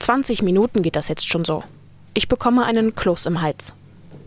20 0.01 0.43
Minuten 0.43 0.83
geht 0.83 0.97
das 0.97 1.07
jetzt 1.07 1.29
schon 1.29 1.45
so. 1.45 1.63
Ich 2.15 2.29
bekomme 2.29 2.65
einen 2.65 2.95
Kloß 2.95 3.27
im 3.27 3.41
Hals. 3.41 3.75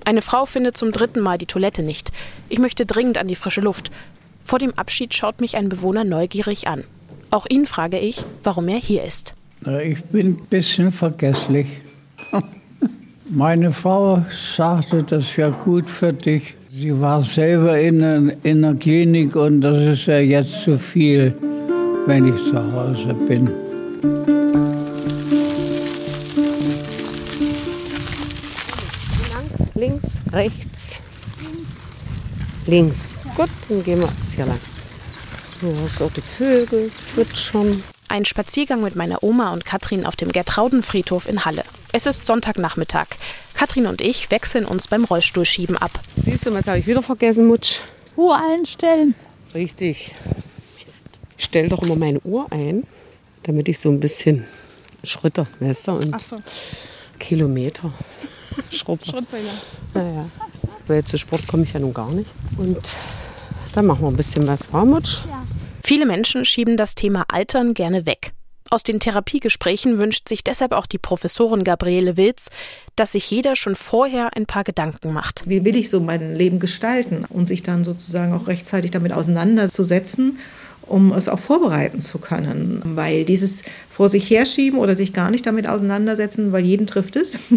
Eine 0.06 0.22
Frau 0.22 0.46
findet 0.46 0.78
zum 0.78 0.92
dritten 0.92 1.20
Mal 1.20 1.38
die 1.38 1.46
Toilette 1.46 1.84
nicht. 1.84 2.12
Ich 2.50 2.60
möchte 2.60 2.86
dringend 2.86 3.18
an 3.18 3.28
die 3.28 3.36
frische 3.36 3.62
Luft. 3.62 3.92
Vor 4.44 4.60
dem 4.60 4.74
Abschied 4.76 5.14
schaut 5.14 5.42
mich 5.42 5.56
ein 5.56 5.70
Bewohner 5.70 6.04
neugierig 6.04 6.68
an. 6.68 6.84
Auch 7.32 7.46
ihn 7.50 7.66
frage 7.66 8.00
ich, 8.00 8.24
warum 8.44 8.68
er 8.68 8.78
hier 8.78 9.04
ist. 9.04 9.34
Ich 9.84 10.04
bin 10.06 10.28
ein 10.28 10.46
bisschen 10.50 10.92
vergesslich. 10.92 11.68
Meine 13.30 13.72
Frau 13.72 14.24
sagte, 14.32 15.02
das 15.04 15.36
wäre 15.38 15.52
gut 15.52 15.90
für 15.90 16.14
dich. 16.14 16.56
Sie 16.72 17.00
war 17.00 17.24
selber 17.24 17.80
in, 17.80 18.30
in 18.44 18.62
der 18.62 18.76
Klinik 18.76 19.36
und 19.36 19.62
das 19.62 20.00
ist 20.00 20.06
ja 20.06 20.20
jetzt 20.20 20.62
zu 20.62 20.78
viel, 20.78 21.34
wenn 22.06 22.28
ich 22.28 22.44
zu 22.44 22.72
Hause 22.72 23.14
bin. 23.28 24.45
Rechts. 30.36 31.00
Links. 32.68 33.16
Gut, 33.36 33.50
dann 33.70 33.84
gehen 33.84 34.02
wir 34.02 34.08
jetzt 34.08 34.34
hier 34.34 34.46
lang. 34.46 34.60
Du 35.62 35.74
hast 35.82 36.02
auch 36.02 36.12
die 36.12 36.22
Vögel 36.22 36.92
zwitschern. 36.92 37.82
Ein 38.10 38.26
Spaziergang 38.26 38.82
mit 38.82 38.96
meiner 38.96 39.24
Oma 39.24 39.54
und 39.54 39.66
Katrin 39.66 40.06
auf 40.06 40.16
dem 40.16 40.32
Gertraudenfriedhof 40.32 41.28
in 41.28 41.46
Halle. 41.46 41.64
Es 41.94 42.06
ist 42.06 42.28
Sonntagnachmittag. 42.28 43.08
Katrin 43.54 43.88
und 43.88 44.02
ich 44.02 44.30
wechseln 44.30 44.66
uns 44.66 44.88
beim 44.88 45.06
Rollstuhlschieben 45.06 45.78
ab. 45.78 45.92
Siehst 46.24 46.46
du, 46.46 46.54
was 46.54 46.68
habe 46.68 46.80
ich 46.80 46.88
wieder 46.88 47.02
vergessen, 47.02 47.48
Mutsch? 47.48 47.80
Uhr 48.18 48.38
einstellen. 48.38 49.16
Richtig. 49.54 50.14
Mist. 50.84 51.06
Ich 51.38 51.46
stelle 51.46 51.70
doch 51.70 51.82
immer 51.82 51.96
meine 51.96 52.20
Uhr 52.22 52.52
ein, 52.52 52.84
damit 53.44 53.70
ich 53.70 53.80
so 53.80 53.90
ein 53.90 54.02
bisschen 54.02 54.46
Schritte, 55.04 55.48
weißt 55.62 55.88
du, 55.88 55.92
und 55.94 56.14
Ach 56.14 56.22
so. 56.22 56.36
Kilometer 57.20 57.92
schrubbe. 58.72 59.06
Schrittzähler. 59.06 59.52
Naja, 59.94 60.30
weil 60.88 61.04
zu 61.04 61.18
Sport 61.18 61.48
komme 61.48 61.64
ich 61.64 61.74
ja 61.74 61.80
nun 61.80 61.94
gar 61.94 62.12
nicht. 62.12 62.30
Und 62.58 62.82
dann 63.74 63.86
machen 63.86 64.02
wir 64.02 64.08
ein 64.08 64.18
bisschen 64.18 64.48
was, 64.48 64.72
war 64.72 64.86
Mutsch? 64.86 65.20
Viele 65.84 66.06
Menschen 66.06 66.46
schieben 66.46 66.78
das 66.78 66.96
Thema 66.96 67.26
Altern 67.28 67.74
gerne 67.74 68.06
weg. 68.06 68.34
Aus 68.72 68.82
den 68.82 69.00
Therapiegesprächen 69.00 70.00
wünscht 70.00 70.28
sich 70.28 70.44
deshalb 70.44 70.72
auch 70.72 70.88
die 70.88 70.98
Professorin 70.98 71.64
Gabriele 71.64 72.18
Wilz, 72.18 72.50
dass 72.96 73.12
sich 73.12 73.30
jeder 73.30 73.56
schon 73.56 73.76
vorher 73.76 74.36
ein 74.36 74.48
paar 74.48 74.64
Gedanken 74.64 75.14
macht. 75.14 75.44
Wie 75.48 75.64
will 75.64 75.76
ich 75.76 75.92
so 75.92 76.00
mein 76.00 76.36
Leben 76.36 76.60
gestalten 76.60 77.26
und 77.30 77.48
sich 77.48 77.62
dann 77.62 77.84
sozusagen 77.84 78.34
auch 78.34 78.48
rechtzeitig 78.48 78.90
damit 78.90 79.14
auseinanderzusetzen, 79.14 80.40
um 80.88 81.12
es 81.14 81.28
auch 81.28 81.40
vorbereiten 81.40 82.02
zu 82.02 82.20
können. 82.20 82.82
Weil 82.84 83.26
dieses 83.26 83.64
vor 83.92 84.10
sich 84.10 84.30
herschieben 84.30 84.80
oder 84.80 84.96
sich 84.96 85.14
gar 85.14 85.32
nicht 85.32 85.46
damit 85.46 85.68
auseinandersetzen, 85.68 86.52
weil 86.52 86.66
jeden 86.66 86.88
trifft 86.88 87.16
es. 87.16 87.38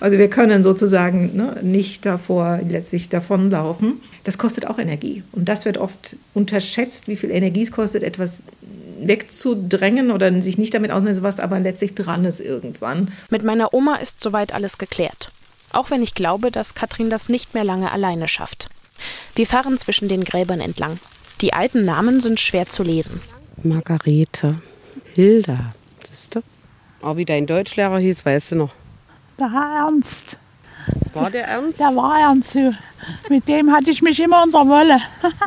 Also 0.00 0.18
wir 0.18 0.28
können 0.28 0.62
sozusagen 0.62 1.36
ne, 1.36 1.56
nicht 1.62 2.04
davor 2.06 2.60
letztlich 2.68 3.08
davonlaufen. 3.08 4.00
Das 4.24 4.38
kostet 4.38 4.66
auch 4.66 4.78
Energie. 4.78 5.22
Und 5.32 5.48
das 5.48 5.64
wird 5.64 5.78
oft 5.78 6.16
unterschätzt, 6.34 7.08
wie 7.08 7.16
viel 7.16 7.30
Energie 7.30 7.62
es 7.62 7.72
kostet, 7.72 8.02
etwas 8.02 8.42
wegzudrängen 9.00 10.10
oder 10.10 10.42
sich 10.42 10.58
nicht 10.58 10.74
damit 10.74 10.90
auseinandersetzen, 10.90 11.24
was 11.24 11.40
aber 11.40 11.60
letztlich 11.60 11.94
dran 11.94 12.24
ist 12.24 12.40
irgendwann. 12.40 13.12
Mit 13.30 13.44
meiner 13.44 13.74
Oma 13.74 13.96
ist 13.96 14.20
soweit 14.20 14.52
alles 14.52 14.78
geklärt. 14.78 15.32
Auch 15.72 15.90
wenn 15.90 16.02
ich 16.02 16.14
glaube, 16.14 16.50
dass 16.50 16.74
Katrin 16.74 17.10
das 17.10 17.28
nicht 17.28 17.54
mehr 17.54 17.64
lange 17.64 17.90
alleine 17.90 18.28
schafft. 18.28 18.68
Wir 19.34 19.46
fahren 19.46 19.78
zwischen 19.78 20.08
den 20.08 20.24
Gräbern 20.24 20.60
entlang. 20.60 20.98
Die 21.42 21.52
alten 21.52 21.84
Namen 21.84 22.20
sind 22.20 22.38
schwer 22.38 22.68
zu 22.68 22.84
lesen. 22.84 23.20
Margarete, 23.64 24.62
Hilda, 25.12 25.74
siehst 26.08 26.36
du? 26.36 26.40
Auch 27.02 27.16
wie 27.16 27.24
dein 27.24 27.46
Deutschlehrer 27.46 27.98
hieß, 27.98 28.24
weißt 28.24 28.52
du 28.52 28.54
noch. 28.54 28.70
Der 29.40 29.50
Herr 29.50 29.86
Ernst. 29.86 30.36
War 31.14 31.30
der 31.30 31.46
Ernst? 31.46 31.80
Der 31.80 31.96
war 31.96 32.20
Ernst. 32.20 32.56
Mit 33.28 33.48
dem 33.48 33.72
hatte 33.72 33.90
ich 33.90 34.02
mich 34.02 34.20
immer 34.20 34.44
unter 34.44 34.66
Wolle. 34.68 34.98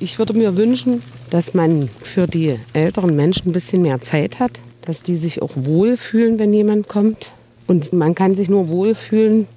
Ich 0.00 0.16
würde 0.20 0.32
mir 0.32 0.56
wünschen, 0.56 1.02
dass 1.30 1.54
man 1.54 1.88
für 1.88 2.28
die 2.28 2.56
älteren 2.72 3.16
Menschen 3.16 3.48
ein 3.48 3.52
bisschen 3.52 3.82
mehr 3.82 4.00
Zeit 4.00 4.38
hat, 4.38 4.60
dass 4.82 5.02
die 5.02 5.16
sich 5.16 5.42
auch 5.42 5.50
wohlfühlen, 5.56 6.38
wenn 6.38 6.52
jemand 6.52 6.86
kommt. 6.86 7.32
Und 7.66 7.92
man 7.92 8.14
kann 8.14 8.36
sich 8.36 8.48
nur 8.48 8.68
wohlfühlen 8.68 9.48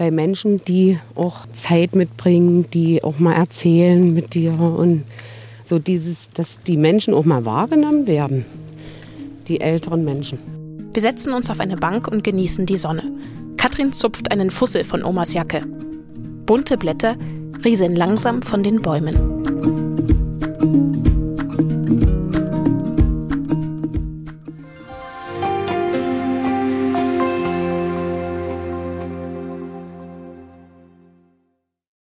bei 0.00 0.10
Menschen, 0.10 0.64
die 0.64 0.98
auch 1.14 1.44
Zeit 1.52 1.94
mitbringen, 1.94 2.64
die 2.72 3.04
auch 3.04 3.18
mal 3.18 3.34
erzählen 3.34 4.14
mit 4.14 4.32
dir 4.32 4.58
und 4.58 5.04
so 5.62 5.78
dieses, 5.78 6.30
dass 6.30 6.58
die 6.62 6.78
Menschen 6.78 7.12
auch 7.12 7.26
mal 7.26 7.44
wahrgenommen 7.44 8.06
werden, 8.06 8.46
die 9.46 9.60
älteren 9.60 10.02
Menschen. 10.02 10.38
Wir 10.94 11.02
setzen 11.02 11.34
uns 11.34 11.50
auf 11.50 11.60
eine 11.60 11.76
Bank 11.76 12.08
und 12.08 12.24
genießen 12.24 12.64
die 12.64 12.78
Sonne. 12.78 13.12
Katrin 13.58 13.92
zupft 13.92 14.32
einen 14.32 14.50
Fussel 14.50 14.84
von 14.84 15.04
Omas 15.04 15.34
Jacke. 15.34 15.66
Bunte 16.46 16.78
Blätter 16.78 17.16
rieseln 17.62 17.94
langsam 17.94 18.40
von 18.40 18.62
den 18.62 18.80
Bäumen. 18.80 19.39